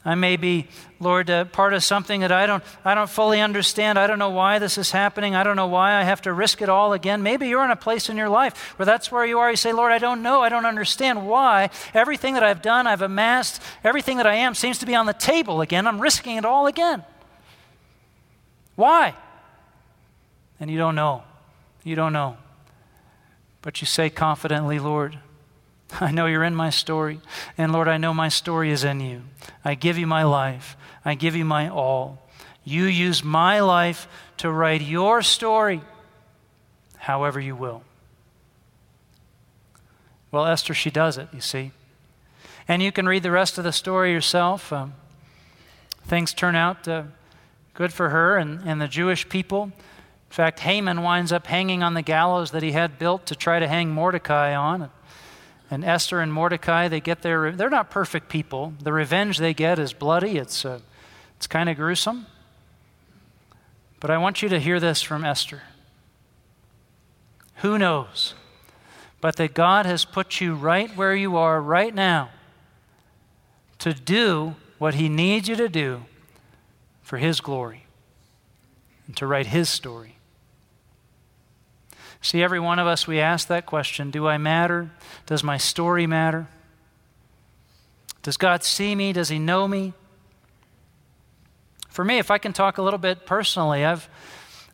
I 0.05 0.15
may 0.15 0.37
be, 0.37 0.69
Lord, 1.01 1.29
uh, 1.29 1.45
part 1.47 1.75
of 1.75 1.83
something 1.83 2.21
that 2.21 2.31
I 2.31 2.47
don't, 2.47 2.63
I 2.85 2.95
don't 2.95 3.11
fully 3.11 3.41
understand. 3.41 3.99
I 3.99 4.07
don't 4.07 4.19
know 4.19 4.31
why 4.31 4.59
this 4.59 4.79
is 4.79 4.93
happening. 4.93 5.35
I 5.35 5.43
don't 5.43 5.57
know 5.57 5.67
why 5.67 5.95
I 5.95 6.05
have 6.05 6.23
to 6.23 6.33
risk 6.33 6.63
it 6.63 6.69
all 6.69 6.93
again. 6.93 7.23
Maybe 7.23 7.49
you're 7.49 7.65
in 7.65 7.71
a 7.71 7.77
place 7.77 8.09
in 8.09 8.17
your 8.17 8.29
life 8.29 8.79
where 8.79 8.87
that's 8.87 9.11
where 9.11 9.27
you 9.27 9.39
are. 9.41 9.51
You 9.51 9.57
say, 9.57 9.73
Lord, 9.73 9.93
I 9.93 9.99
don't 9.99 10.23
know. 10.23 10.41
I 10.41 10.49
don't 10.49 10.67
understand 10.67 11.27
why. 11.27 11.71
Everything 11.95 12.35
that 12.35 12.43
I've 12.43 12.63
done, 12.63 12.87
I've 12.87 13.03
amassed, 13.03 13.61
everything 13.83 14.19
that 14.19 14.27
I 14.27 14.37
am 14.37 14.55
seems 14.55 14.79
to 14.79 14.87
be 14.87 14.95
on 14.95 15.07
the 15.07 15.13
table 15.13 15.61
again. 15.61 15.87
I'm 15.87 16.01
risking 16.01 16.37
it 16.37 16.45
all 16.45 16.67
again. 16.67 17.05
Why? 18.77 19.15
And 20.61 20.71
you 20.71 20.79
don't 20.79 20.95
know. 20.95 21.25
You 21.83 21.97
don't 21.97 22.13
know. 22.13 22.37
But 23.63 23.81
you 23.81 23.87
say 23.87 24.11
confidently, 24.11 24.79
Lord, 24.79 25.19
I 26.01 26.11
know 26.11 26.27
you're 26.27 26.45
in 26.45 26.55
my 26.55 26.71
story. 26.71 27.21
And 27.57 27.73
Lord, 27.73 27.89
I 27.89 27.97
know 27.97 28.13
my 28.15 28.29
story 28.29 28.71
is 28.71 28.85
in 28.85 29.01
you. 29.01 29.23
I 29.65 29.75
give 29.75 29.99
you 29.99 30.07
my 30.07 30.23
life. 30.23 30.77
I 31.05 31.15
give 31.15 31.35
you 31.35 31.45
my 31.45 31.69
all. 31.69 32.23
You 32.65 32.85
use 32.85 33.25
my 33.25 33.61
life 33.61 34.09
to 34.39 34.51
write 34.51 34.83
your 34.83 35.23
story 35.23 35.81
however 36.99 37.41
you 37.41 37.57
will. 37.57 37.83
Well, 40.31 40.47
Esther, 40.47 40.75
she 40.75 40.91
does 40.91 41.17
it, 41.17 41.29
you 41.33 41.41
see. 41.41 41.73
And 42.67 42.83
you 42.83 42.93
can 42.93 43.09
read 43.09 43.23
the 43.23 43.31
rest 43.31 43.57
of 43.57 43.65
the 43.65 43.73
story 43.73 44.13
yourself. 44.13 44.73
Um, 44.73 44.93
things 46.05 46.35
turn 46.35 46.55
out 46.55 46.87
uh, 46.87 47.05
good 47.73 47.95
for 47.95 48.11
her 48.11 48.37
and, 48.37 48.61
and 48.67 48.81
the 48.81 48.89
Jewish 48.89 49.27
people. 49.29 49.65
In 49.65 50.35
fact, 50.35 50.61
Haman 50.61 51.03
winds 51.03 51.33
up 51.33 51.47
hanging 51.47 51.83
on 51.83 51.95
the 51.95 52.03
gallows 52.03 52.51
that 52.51 52.63
he 52.63 52.73
had 52.73 52.99
built 52.99 53.25
to 53.27 53.35
try 53.35 53.59
to 53.59 53.67
hang 53.67 53.91
Mordecai 53.91 54.55
on. 54.55 54.91
And 55.71 55.85
Esther 55.85 56.21
and 56.21 56.33
Mordecai, 56.33 56.89
they 56.89 57.01
get 57.01 57.23
their, 57.23 57.53
they're 57.53 57.69
not 57.69 57.91
perfect 57.91 58.29
people. 58.29 58.73
The 58.83 58.93
revenge 58.93 59.39
they 59.39 59.53
get 59.53 59.79
is 59.79 59.93
bloody, 59.93 60.39
it's, 60.39 60.65
uh, 60.65 60.81
it's 61.37 61.47
kind 61.47 61.69
of 61.69 61.77
gruesome. 61.77 62.27
But 64.01 64.11
I 64.11 64.19
want 64.19 64.43
you 64.43 64.49
to 64.49 64.61
hear 64.61 64.81
this 64.81 65.03
from 65.03 65.25
Esther. 65.25 65.63
Who 67.57 67.79
knows? 67.79 68.35
But 69.21 69.37
that 69.37 69.55
God 69.55 69.85
has 69.85 70.05
put 70.05 70.41
you 70.41 70.55
right 70.55 70.95
where 70.97 71.15
you 71.15 71.37
are 71.37 71.61
right 71.61 71.95
now 71.95 72.31
to 73.81 73.93
do 73.93 74.55
what 74.79 74.95
He 74.95 75.09
needs 75.09 75.49
you 75.49 75.57
to 75.57 75.69
do 75.69 76.03
for 77.03 77.19
His 77.19 77.41
glory 77.41 77.87
and 79.07 79.17
to 79.17 79.27
write 79.27 79.47
His 79.47 79.69
story. 79.69 80.18
See, 82.21 82.43
every 82.43 82.61
one 82.61 82.79
of 82.79 82.87
us, 82.87 83.07
we 83.07 83.21
ask 83.21 83.49
that 83.49 83.67
question 83.67 84.11
Do 84.11 84.27
I 84.27 84.39
matter? 84.39 84.91
Does 85.27 85.45
my 85.45 85.57
story 85.57 86.07
matter? 86.07 86.49
Does 88.23 88.37
God 88.37 88.65
see 88.65 88.95
me? 88.95 89.13
Does 89.13 89.29
He 89.29 89.39
know 89.39 89.69
me? 89.69 89.93
For 91.89 92.05
me, 92.05 92.19
if 92.19 92.31
I 92.31 92.39
can 92.39 92.53
talk 92.53 92.79
a 92.79 92.83
little 92.83 92.99
bit 92.99 93.27
personally, 93.27 93.85
I've, 93.85 94.09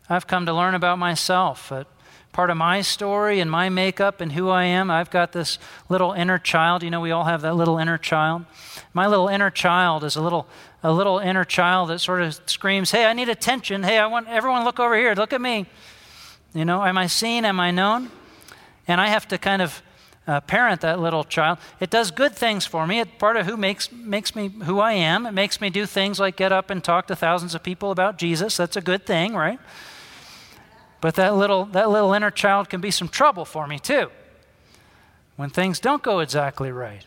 I've 0.09 0.27
come 0.27 0.45
to 0.45 0.53
learn 0.53 0.75
about 0.75 0.99
myself. 0.99 1.69
That 1.69 1.87
part 2.31 2.49
of 2.49 2.57
my 2.57 2.81
story 2.81 3.39
and 3.39 3.49
my 3.49 3.69
makeup 3.69 4.19
and 4.19 4.33
who 4.33 4.49
I 4.49 4.65
am, 4.65 4.91
I've 4.91 5.09
got 5.09 5.31
this 5.31 5.57
little 5.87 6.11
inner 6.11 6.37
child. 6.37 6.83
You 6.83 6.91
know, 6.91 6.99
we 6.99 7.11
all 7.11 7.23
have 7.23 7.41
that 7.41 7.55
little 7.55 7.77
inner 7.77 7.97
child. 7.97 8.45
My 8.93 9.07
little 9.07 9.29
inner 9.29 9.49
child 9.49 10.03
is 10.03 10.17
a 10.17 10.21
little, 10.21 10.47
a 10.83 10.91
little 10.91 11.19
inner 11.19 11.45
child 11.45 11.89
that 11.89 11.99
sort 11.99 12.21
of 12.21 12.39
screams, 12.45 12.91
Hey, 12.91 13.05
I 13.05 13.13
need 13.13 13.29
attention. 13.29 13.83
Hey, 13.83 13.97
I 13.97 14.07
want 14.07 14.27
everyone 14.27 14.65
look 14.65 14.79
over 14.79 14.97
here. 14.97 15.13
Look 15.15 15.31
at 15.31 15.41
me. 15.41 15.65
You 16.55 16.63
know, 16.63 16.85
am 16.85 16.97
I 16.97 17.07
seen? 17.07 17.43
Am 17.43 17.59
I 17.59 17.71
known? 17.71 18.09
And 18.87 19.01
I 19.01 19.09
have 19.09 19.27
to 19.27 19.37
kind 19.37 19.61
of 19.61 19.83
uh, 20.25 20.39
parent 20.39 20.81
that 20.81 20.99
little 20.99 21.25
child. 21.25 21.57
It 21.81 21.89
does 21.89 22.11
good 22.11 22.33
things 22.33 22.65
for 22.65 22.87
me. 22.87 23.01
It's 23.01 23.11
part 23.19 23.35
of 23.35 23.45
who 23.45 23.57
makes, 23.57 23.91
makes 23.91 24.35
me 24.35 24.47
who 24.63 24.79
I 24.79 24.93
am. 24.93 25.25
It 25.25 25.33
makes 25.33 25.59
me 25.59 25.69
do 25.69 25.85
things 25.85 26.17
like 26.17 26.37
get 26.37 26.53
up 26.53 26.69
and 26.69 26.81
talk 26.81 27.07
to 27.07 27.15
thousands 27.15 27.55
of 27.55 27.61
people 27.61 27.91
about 27.91 28.17
Jesus. 28.17 28.55
That's 28.55 28.77
a 28.77 28.81
good 28.81 29.05
thing, 29.05 29.35
right? 29.35 29.59
But 31.01 31.15
that 31.15 31.35
little, 31.35 31.65
that 31.65 31.89
little 31.89 32.13
inner 32.13 32.31
child 32.31 32.69
can 32.69 32.79
be 32.79 32.89
some 32.89 33.09
trouble 33.09 33.43
for 33.43 33.67
me, 33.67 33.77
too, 33.77 34.09
when 35.35 35.49
things 35.49 35.81
don't 35.81 36.01
go 36.01 36.21
exactly 36.21 36.71
right. 36.71 37.05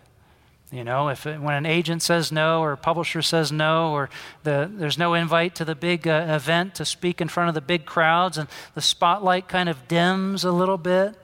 You 0.71 0.85
know, 0.85 1.09
if 1.09 1.25
when 1.25 1.55
an 1.55 1.67
agent 1.67 2.03
says 2.03 2.31
no, 2.31 2.61
or 2.61 2.73
a 2.73 2.77
publisher 2.77 3.23
says 3.23 3.51
no, 3.51 3.93
or 3.93 4.11
the, 4.43 4.71
there's 4.71 4.99
no 4.99 5.15
invite 5.15 5.55
to 5.57 5.65
the 5.65 5.75
big 5.75 6.07
uh, 6.07 6.27
event 6.29 6.75
to 6.75 6.85
speak 6.85 7.21
in 7.21 7.29
front 7.29 7.49
of 7.49 7.55
the 7.55 7.63
big 7.63 7.87
crowds, 7.87 8.37
and 8.37 8.49
the 8.75 8.83
spotlight 8.83 9.49
kind 9.49 9.69
of 9.69 9.89
dims 9.89 10.45
a 10.45 10.53
little 10.53 10.77
bit, 10.77 11.15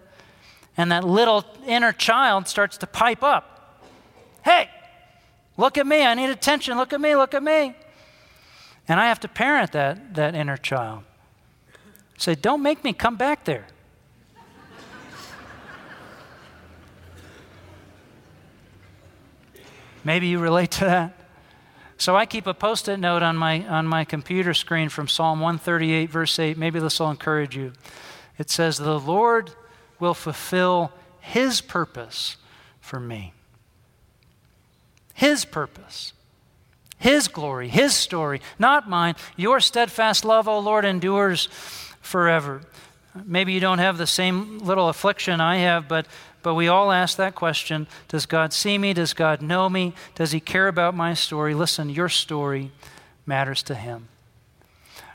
and 0.79 0.91
that 0.91 1.05
little 1.05 1.45
inner 1.67 1.93
child 1.93 2.49
starts 2.49 2.79
to 2.79 2.87
pipe 2.87 3.23
up 3.23 3.55
Hey, 4.45 4.69
look 5.57 5.79
at 5.79 5.87
me. 5.87 6.05
I 6.05 6.13
need 6.15 6.29
attention. 6.29 6.77
Look 6.77 6.93
at 6.93 7.01
me. 7.01 7.17
Look 7.17 7.33
at 7.33 7.43
me. 7.43 7.75
And 8.87 9.01
I 9.01 9.07
have 9.07 9.19
to 9.21 9.29
parent 9.29 9.73
that, 9.73 10.15
that 10.15 10.35
inner 10.35 10.59
child. 10.59 11.03
Say, 12.19 12.35
don't 12.35 12.63
make 12.63 12.85
me 12.85 12.93
come 12.93 13.17
back 13.17 13.45
there. 13.45 13.67
Maybe 20.05 20.27
you 20.29 20.39
relate 20.39 20.71
to 20.73 20.85
that. 20.85 21.19
So 21.97 22.17
I 22.17 22.27
keep 22.27 22.47
a 22.47 22.55
post 22.55 22.89
it 22.89 22.99
note 22.99 23.23
on 23.23 23.37
my, 23.37 23.67
on 23.67 23.87
my 23.87 24.05
computer 24.05 24.53
screen 24.53 24.89
from 24.89 25.09
Psalm 25.09 25.41
138, 25.41 26.11
verse 26.11 26.39
8. 26.39 26.59
Maybe 26.59 26.79
this 26.79 27.01
will 27.01 27.11
encourage 27.11 27.57
you. 27.57 27.73
It 28.39 28.51
says, 28.51 28.79
The 28.79 28.99
Lord 28.99 29.53
will 29.99 30.15
fulfill 30.15 30.93
his 31.21 31.61
purpose 31.61 32.37
for 32.81 33.01
me. 33.01 33.33
His 35.15 35.45
purpose. 35.45 36.13
His 36.99 37.29
glory, 37.29 37.69
His 37.69 37.95
story, 37.95 38.41
not 38.59 38.89
mine. 38.89 39.17
Your 39.37 39.61
steadfast 39.61 40.25
love, 40.25 40.49
O 40.49 40.59
Lord, 40.59 40.85
endures 40.85 41.51
forever. 42.01 42.63
Maybe 43.15 43.53
you 43.53 43.61
don't 43.61 43.79
have 43.79 43.99
the 43.99 44.07
same 44.07 44.59
little 44.59 44.89
affliction 44.89 45.41
I 45.41 45.59
have, 45.59 45.87
but 45.87 46.07
but 46.45 46.55
we 46.55 46.69
all 46.69 46.93
ask 46.93 47.17
that 47.17 47.35
question 47.35 47.89
Does 48.07 48.27
God 48.27 48.53
see 48.53 48.79
me? 48.79 48.93
Does 48.93 49.15
God 49.15 49.43
know 49.43 49.69
me? 49.69 49.95
Does 50.15 50.31
He 50.31 50.39
care 50.39 50.69
about 50.69 50.95
my 50.95 51.15
story? 51.15 51.55
Listen, 51.55 51.89
your 51.89 52.09
story 52.09 52.71
matters 53.27 53.65
to 53.65 53.75
Him. 53.75 54.09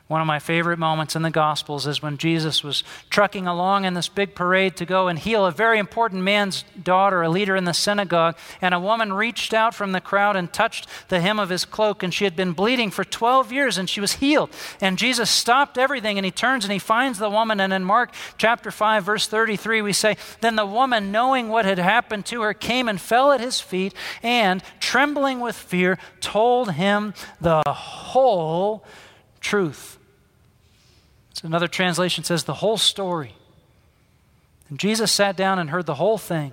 One 0.09 0.21
of 0.21 0.27
my 0.27 0.39
favorite 0.39 0.79
moments 0.79 1.15
in 1.15 1.21
the 1.21 1.29
Gospels 1.29 1.85
is 1.85 2.01
when 2.01 2.17
Jesus 2.17 2.63
was 2.63 2.83
trucking 3.11 3.45
along 3.45 3.85
in 3.85 3.93
this 3.93 4.09
big 4.09 4.33
parade 4.33 4.75
to 4.77 4.85
go 4.85 5.07
and 5.07 5.19
heal 5.19 5.45
a 5.45 5.51
very 5.51 5.77
important 5.77 6.23
man's 6.23 6.63
daughter, 6.81 7.21
a 7.21 7.29
leader 7.29 7.55
in 7.55 7.65
the 7.65 7.75
synagogue. 7.75 8.35
And 8.59 8.73
a 8.73 8.79
woman 8.79 9.13
reached 9.13 9.53
out 9.53 9.75
from 9.75 9.91
the 9.91 10.01
crowd 10.01 10.35
and 10.35 10.51
touched 10.51 10.87
the 11.09 11.21
hem 11.21 11.37
of 11.37 11.49
his 11.49 11.63
cloak. 11.63 12.01
And 12.01 12.11
she 12.11 12.23
had 12.23 12.35
been 12.35 12.53
bleeding 12.53 12.89
for 12.89 13.03
12 13.03 13.53
years 13.53 13.77
and 13.77 13.87
she 13.87 14.01
was 14.01 14.13
healed. 14.13 14.49
And 14.81 14.97
Jesus 14.97 15.29
stopped 15.29 15.77
everything 15.77 16.17
and 16.17 16.25
he 16.25 16.31
turns 16.31 16.65
and 16.65 16.73
he 16.73 16.79
finds 16.79 17.19
the 17.19 17.29
woman. 17.29 17.59
And 17.59 17.71
in 17.71 17.83
Mark 17.83 18.11
chapter 18.39 18.71
5, 18.71 19.03
verse 19.03 19.27
33, 19.27 19.83
we 19.83 19.93
say, 19.93 20.17
Then 20.41 20.55
the 20.55 20.65
woman, 20.65 21.11
knowing 21.11 21.49
what 21.49 21.65
had 21.65 21.77
happened 21.77 22.25
to 22.25 22.41
her, 22.41 22.55
came 22.55 22.89
and 22.89 22.99
fell 22.99 23.31
at 23.31 23.41
his 23.41 23.61
feet 23.61 23.93
and, 24.23 24.63
trembling 24.79 25.39
with 25.39 25.55
fear, 25.55 25.99
told 26.19 26.71
him 26.71 27.13
the 27.39 27.61
whole 27.67 28.83
truth. 29.39 29.98
Another 31.43 31.67
translation 31.67 32.23
says 32.23 32.43
the 32.43 32.55
whole 32.55 32.77
story. 32.77 33.35
And 34.69 34.77
Jesus 34.77 35.11
sat 35.11 35.35
down 35.35 35.59
and 35.59 35.69
heard 35.69 35.85
the 35.85 35.95
whole 35.95 36.17
thing. 36.17 36.51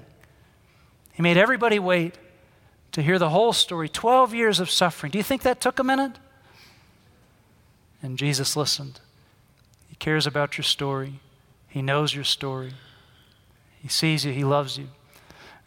He 1.13 1.23
made 1.23 1.37
everybody 1.37 1.79
wait 1.79 2.17
to 2.93 3.03
hear 3.03 3.19
the 3.19 3.31
whole 3.31 3.53
story 3.53 3.89
12 3.89 4.35
years 4.35 4.61
of 4.61 4.71
suffering. 4.71 5.11
Do 5.11 5.19
you 5.19 5.25
think 5.25 5.43
that 5.43 5.61
took 5.61 5.79
a 5.79 5.85
minute? 5.85 6.19
And 8.03 8.19
Jesus 8.19 8.57
listened. 8.57 9.01
He 9.89 9.97
cares 9.97 10.27
about 10.27 10.57
your 10.57 10.65
story, 10.65 11.21
He 11.69 11.83
knows 11.83 12.15
your 12.15 12.25
story, 12.25 12.73
He 13.83 13.89
sees 13.89 14.25
you, 14.25 14.33
He 14.33 14.45
loves 14.45 14.79
you. 14.79 14.89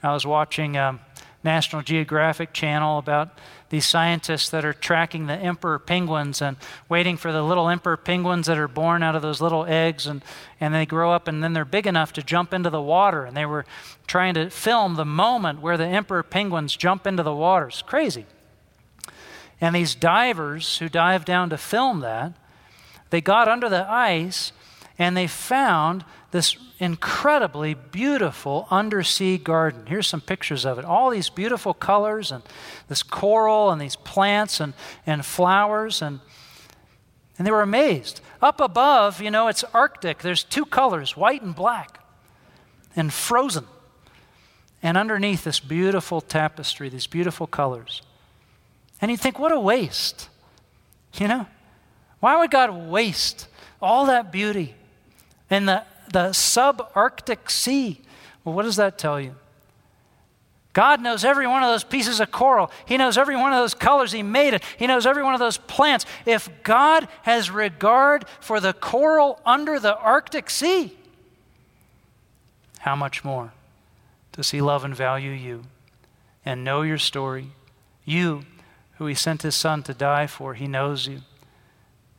I 0.01 0.13
was 0.13 0.25
watching 0.25 0.77
um, 0.77 1.01
National 1.43 1.81
Geographic 1.81 2.51
channel 2.51 2.97
about 2.97 3.37
these 3.69 3.85
scientists 3.85 4.49
that 4.49 4.65
are 4.65 4.73
tracking 4.73 5.27
the 5.27 5.35
emperor 5.35 5.79
penguins 5.79 6.41
and 6.41 6.57
waiting 6.89 7.15
for 7.15 7.31
the 7.31 7.43
little 7.43 7.69
emperor 7.69 7.95
penguins 7.95 8.47
that 8.47 8.57
are 8.57 8.67
born 8.67 9.03
out 9.03 9.15
of 9.15 9.21
those 9.21 9.39
little 9.39 9.65
eggs 9.65 10.05
and, 10.05 10.23
and 10.59 10.73
they 10.73 10.85
grow 10.85 11.11
up 11.11 11.27
and 11.27 11.43
then 11.43 11.53
they're 11.53 11.65
big 11.65 11.87
enough 11.87 12.11
to 12.13 12.23
jump 12.23 12.53
into 12.53 12.69
the 12.69 12.81
water. 12.81 13.25
And 13.25 13.37
they 13.37 13.45
were 13.45 13.65
trying 14.07 14.33
to 14.33 14.49
film 14.49 14.95
the 14.95 15.05
moment 15.05 15.61
where 15.61 15.77
the 15.77 15.85
emperor 15.85 16.23
penguins 16.23 16.75
jump 16.75 17.07
into 17.07 17.23
the 17.23 17.33
water. 17.33 17.67
It's 17.67 17.81
crazy. 17.81 18.25
And 19.61 19.75
these 19.75 19.95
divers 19.95 20.79
who 20.79 20.89
dive 20.89 21.25
down 21.25 21.49
to 21.51 21.57
film 21.57 21.99
that, 22.01 22.33
they 23.11 23.21
got 23.21 23.47
under 23.47 23.69
the 23.69 23.89
ice 23.89 24.51
and 24.97 25.15
they 25.15 25.27
found 25.27 26.03
this 26.31 26.57
incredibly 26.79 27.73
beautiful 27.73 28.67
undersea 28.71 29.37
garden. 29.37 29.85
Here's 29.85 30.07
some 30.07 30.21
pictures 30.21 30.65
of 30.65 30.79
it. 30.79 30.85
All 30.85 31.09
these 31.09 31.29
beautiful 31.29 31.73
colors 31.73 32.31
and 32.31 32.41
this 32.87 33.03
coral 33.03 33.69
and 33.69 33.81
these 33.81 33.97
plants 33.97 34.59
and, 34.59 34.73
and 35.05 35.25
flowers 35.25 36.01
and 36.01 36.21
and 37.39 37.47
they 37.47 37.51
were 37.51 37.61
amazed. 37.61 38.19
Up 38.41 38.59
above, 38.59 39.21
you 39.21 39.31
know, 39.31 39.47
it's 39.47 39.63
Arctic. 39.73 40.19
There's 40.19 40.43
two 40.43 40.65
colors, 40.65 41.15
white 41.15 41.41
and 41.41 41.55
black, 41.55 42.03
and 42.97 43.13
frozen. 43.13 43.65
And 44.83 44.97
underneath 44.97 45.45
this 45.45 45.61
beautiful 45.61 46.19
tapestry, 46.19 46.89
these 46.89 47.07
beautiful 47.07 47.47
colors. 47.47 48.01
And 49.01 49.09
you 49.09 49.15
think, 49.15 49.39
what 49.39 49.53
a 49.53 49.59
waste. 49.59 50.27
You 51.13 51.29
know? 51.29 51.47
Why 52.19 52.37
would 52.37 52.51
God 52.51 52.89
waste 52.89 53.47
all 53.81 54.05
that 54.07 54.33
beauty 54.33 54.75
and 55.49 55.67
the 55.67 55.83
the 56.11 56.29
subarctic 56.29 57.49
sea. 57.49 58.01
Well, 58.43 58.55
what 58.55 58.63
does 58.63 58.77
that 58.77 58.97
tell 58.97 59.19
you? 59.19 59.35
God 60.73 61.01
knows 61.01 61.25
every 61.25 61.47
one 61.47 61.63
of 61.63 61.69
those 61.69 61.83
pieces 61.83 62.19
of 62.19 62.31
coral. 62.31 62.71
He 62.85 62.95
knows 62.95 63.17
every 63.17 63.35
one 63.35 63.51
of 63.51 63.59
those 63.59 63.73
colors. 63.73 64.11
He 64.11 64.23
made 64.23 64.53
it. 64.53 64.63
He 64.77 64.87
knows 64.87 65.05
every 65.05 65.23
one 65.23 65.33
of 65.33 65.39
those 65.39 65.57
plants. 65.57 66.05
If 66.25 66.49
God 66.63 67.07
has 67.23 67.49
regard 67.49 68.25
for 68.39 68.59
the 68.59 68.73
coral 68.73 69.41
under 69.45 69.79
the 69.79 69.97
Arctic 69.97 70.49
Sea, 70.49 70.95
how 72.79 72.95
much 72.95 73.23
more 73.23 73.51
does 74.31 74.51
He 74.51 74.61
love 74.61 74.85
and 74.85 74.95
value 74.95 75.31
you 75.31 75.63
and 76.45 76.63
know 76.63 76.81
your 76.83 76.99
story? 76.99 77.47
You, 78.05 78.43
who 78.97 79.07
He 79.07 79.15
sent 79.15 79.41
His 79.41 79.55
Son 79.55 79.83
to 79.83 79.93
die 79.93 80.27
for, 80.27 80.53
He 80.53 80.67
knows 80.67 81.07
you 81.07 81.21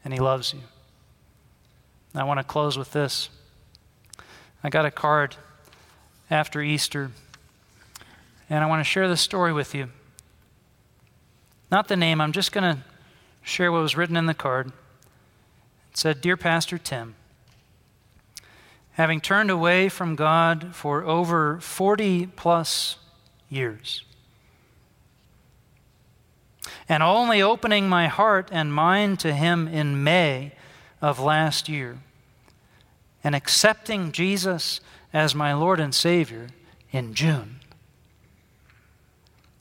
and 0.04 0.12
He 0.12 0.20
loves 0.20 0.52
you. 0.52 0.60
I 2.14 2.24
want 2.24 2.40
to 2.40 2.44
close 2.44 2.76
with 2.76 2.92
this. 2.92 3.30
I 4.62 4.68
got 4.68 4.84
a 4.84 4.90
card 4.90 5.36
after 6.30 6.60
Easter, 6.60 7.10
and 8.50 8.62
I 8.62 8.66
want 8.66 8.80
to 8.80 8.84
share 8.84 9.08
this 9.08 9.22
story 9.22 9.54
with 9.54 9.74
you. 9.74 9.88
Not 11.70 11.88
the 11.88 11.96
name, 11.96 12.20
I'm 12.20 12.32
just 12.32 12.52
going 12.52 12.76
to 12.76 12.82
share 13.42 13.72
what 13.72 13.80
was 13.80 13.96
written 13.96 14.16
in 14.16 14.26
the 14.26 14.34
card. 14.34 14.68
It 14.68 15.96
said, 15.96 16.20
Dear 16.20 16.36
Pastor 16.36 16.76
Tim, 16.76 17.14
having 18.92 19.20
turned 19.20 19.50
away 19.50 19.88
from 19.88 20.14
God 20.14 20.74
for 20.74 21.04
over 21.04 21.58
40 21.60 22.26
plus 22.26 22.96
years, 23.48 24.04
and 26.86 27.02
only 27.02 27.40
opening 27.40 27.88
my 27.88 28.08
heart 28.08 28.50
and 28.52 28.74
mind 28.74 29.20
to 29.20 29.32
Him 29.32 29.66
in 29.66 30.04
May 30.04 30.52
of 31.00 31.18
last 31.18 31.66
year 31.66 32.00
and 33.22 33.34
accepting 33.34 34.12
Jesus 34.12 34.80
as 35.12 35.34
my 35.34 35.52
Lord 35.52 35.80
and 35.80 35.94
Savior 35.94 36.48
in 36.92 37.14
June. 37.14 37.60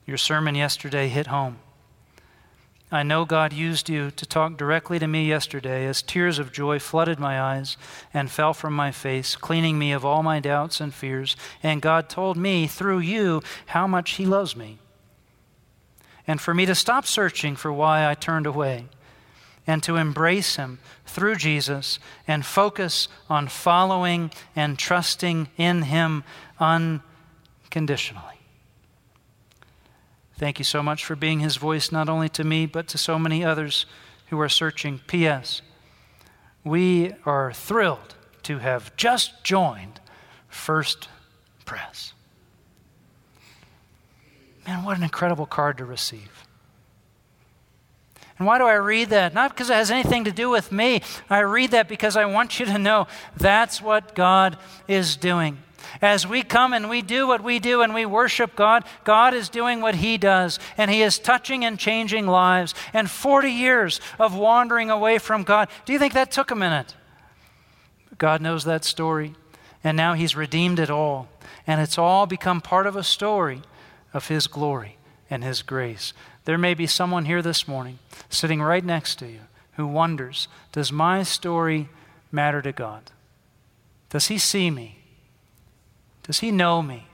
Your 0.06 0.16
sermon 0.16 0.54
yesterday 0.54 1.08
hit 1.08 1.28
home. 1.28 1.58
I 2.92 3.04
know 3.04 3.24
God 3.24 3.52
used 3.52 3.88
you 3.88 4.10
to 4.10 4.26
talk 4.26 4.56
directly 4.56 4.98
to 4.98 5.06
me 5.06 5.28
yesterday 5.28 5.86
as 5.86 6.02
tears 6.02 6.40
of 6.40 6.50
joy 6.50 6.80
flooded 6.80 7.20
my 7.20 7.40
eyes 7.40 7.76
and 8.12 8.28
fell 8.28 8.52
from 8.52 8.74
my 8.74 8.90
face, 8.90 9.36
cleaning 9.36 9.78
me 9.78 9.92
of 9.92 10.04
all 10.04 10.24
my 10.24 10.40
doubts 10.40 10.80
and 10.80 10.92
fears. 10.92 11.36
And 11.62 11.80
God 11.80 12.08
told 12.08 12.36
me 12.36 12.66
through 12.66 12.98
you 12.98 13.42
how 13.66 13.86
much 13.86 14.12
He 14.12 14.26
loves 14.26 14.56
me. 14.56 14.78
And 16.26 16.40
for 16.40 16.52
me 16.52 16.66
to 16.66 16.74
stop 16.74 17.06
searching 17.06 17.54
for 17.54 17.72
why 17.72 18.08
I 18.08 18.14
turned 18.14 18.46
away 18.46 18.86
and 19.70 19.84
to 19.84 19.94
embrace 19.94 20.56
Him 20.56 20.80
through 21.06 21.36
Jesus 21.36 22.00
and 22.26 22.44
focus 22.44 23.06
on 23.28 23.46
following 23.46 24.32
and 24.56 24.76
trusting 24.76 25.48
in 25.56 25.82
Him 25.82 26.24
unconditionally. 26.58 28.24
Thank 30.34 30.58
you 30.58 30.64
so 30.64 30.82
much 30.82 31.04
for 31.04 31.14
being 31.14 31.38
His 31.38 31.56
voice, 31.56 31.92
not 31.92 32.08
only 32.08 32.28
to 32.30 32.42
me, 32.42 32.66
but 32.66 32.88
to 32.88 32.98
so 32.98 33.16
many 33.16 33.44
others 33.44 33.86
who 34.30 34.40
are 34.40 34.48
searching. 34.48 35.02
P.S. 35.06 35.62
We 36.64 37.12
are 37.24 37.52
thrilled 37.52 38.16
to 38.42 38.58
have 38.58 38.96
just 38.96 39.44
joined 39.44 40.00
First 40.48 41.08
Pres. 41.64 42.12
Man, 44.66 44.82
what 44.82 44.96
an 44.96 45.04
incredible 45.04 45.46
card 45.46 45.78
to 45.78 45.84
receive. 45.84 46.44
And 48.40 48.46
why 48.46 48.56
do 48.56 48.64
I 48.64 48.76
read 48.76 49.10
that? 49.10 49.34
Not 49.34 49.50
because 49.50 49.68
it 49.68 49.74
has 49.74 49.90
anything 49.90 50.24
to 50.24 50.32
do 50.32 50.48
with 50.48 50.72
me. 50.72 51.02
I 51.28 51.40
read 51.40 51.72
that 51.72 51.88
because 51.88 52.16
I 52.16 52.24
want 52.24 52.58
you 52.58 52.64
to 52.64 52.78
know 52.78 53.06
that's 53.36 53.82
what 53.82 54.14
God 54.14 54.56
is 54.88 55.16
doing. 55.16 55.58
As 56.00 56.26
we 56.26 56.42
come 56.42 56.72
and 56.72 56.88
we 56.88 57.02
do 57.02 57.26
what 57.26 57.44
we 57.44 57.58
do 57.58 57.82
and 57.82 57.92
we 57.92 58.06
worship 58.06 58.56
God, 58.56 58.84
God 59.04 59.34
is 59.34 59.50
doing 59.50 59.82
what 59.82 59.96
He 59.96 60.16
does, 60.16 60.58
and 60.78 60.90
He 60.90 61.02
is 61.02 61.18
touching 61.18 61.66
and 61.66 61.78
changing 61.78 62.26
lives. 62.26 62.74
And 62.94 63.10
40 63.10 63.50
years 63.50 64.00
of 64.18 64.34
wandering 64.34 64.88
away 64.88 65.18
from 65.18 65.42
God, 65.42 65.68
do 65.84 65.92
you 65.92 65.98
think 65.98 66.14
that 66.14 66.32
took 66.32 66.50
a 66.50 66.56
minute? 66.56 66.94
God 68.16 68.40
knows 68.40 68.64
that 68.64 68.86
story, 68.86 69.34
and 69.84 69.98
now 69.98 70.14
He's 70.14 70.34
redeemed 70.34 70.78
it 70.78 70.88
all. 70.88 71.28
And 71.66 71.78
it's 71.78 71.98
all 71.98 72.24
become 72.24 72.62
part 72.62 72.86
of 72.86 72.96
a 72.96 73.04
story 73.04 73.60
of 74.14 74.28
His 74.28 74.46
glory 74.46 74.96
and 75.28 75.44
His 75.44 75.60
grace. 75.60 76.14
There 76.50 76.58
may 76.58 76.74
be 76.74 76.88
someone 76.88 77.26
here 77.26 77.42
this 77.42 77.68
morning 77.68 78.00
sitting 78.28 78.60
right 78.60 78.84
next 78.84 79.20
to 79.20 79.26
you 79.28 79.42
who 79.74 79.86
wonders 79.86 80.48
Does 80.72 80.90
my 80.90 81.22
story 81.22 81.88
matter 82.32 82.60
to 82.60 82.72
God? 82.72 83.12
Does 84.08 84.26
He 84.26 84.36
see 84.36 84.68
me? 84.68 84.98
Does 86.24 86.40
He 86.40 86.50
know 86.50 86.82
me? 86.82 87.06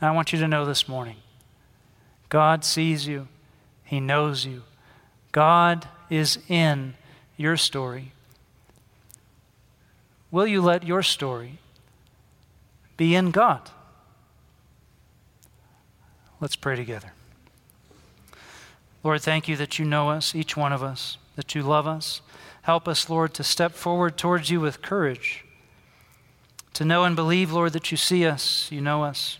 I 0.00 0.12
want 0.12 0.32
you 0.32 0.38
to 0.38 0.48
know 0.48 0.64
this 0.64 0.88
morning 0.88 1.16
God 2.30 2.64
sees 2.64 3.06
you, 3.06 3.28
He 3.84 4.00
knows 4.00 4.46
you. 4.46 4.62
God 5.32 5.86
is 6.08 6.38
in 6.48 6.94
your 7.36 7.58
story. 7.58 8.12
Will 10.30 10.46
you 10.46 10.62
let 10.62 10.84
your 10.84 11.02
story 11.02 11.58
be 12.96 13.14
in 13.14 13.30
God? 13.30 13.68
Let's 16.40 16.56
pray 16.56 16.76
together. 16.76 17.12
Lord, 19.02 19.20
thank 19.20 19.48
you 19.48 19.56
that 19.56 19.78
you 19.78 19.84
know 19.84 20.10
us, 20.10 20.34
each 20.34 20.56
one 20.56 20.72
of 20.72 20.82
us, 20.82 21.18
that 21.36 21.54
you 21.54 21.62
love 21.62 21.86
us. 21.86 22.20
Help 22.62 22.86
us, 22.86 23.10
Lord, 23.10 23.34
to 23.34 23.42
step 23.42 23.72
forward 23.72 24.16
towards 24.16 24.50
you 24.50 24.60
with 24.60 24.82
courage, 24.82 25.44
to 26.74 26.84
know 26.84 27.04
and 27.04 27.16
believe, 27.16 27.52
Lord, 27.52 27.72
that 27.72 27.90
you 27.90 27.96
see 27.96 28.24
us, 28.24 28.70
you 28.70 28.80
know 28.80 29.02
us. 29.02 29.38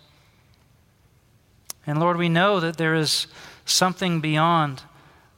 And 1.87 2.01
Lord, 2.01 2.17
we 2.17 2.29
know 2.29 2.61
that 2.61 2.77
there 2.77 2.95
is 2.95 3.27
something 3.65 4.21
beyond 4.21 4.83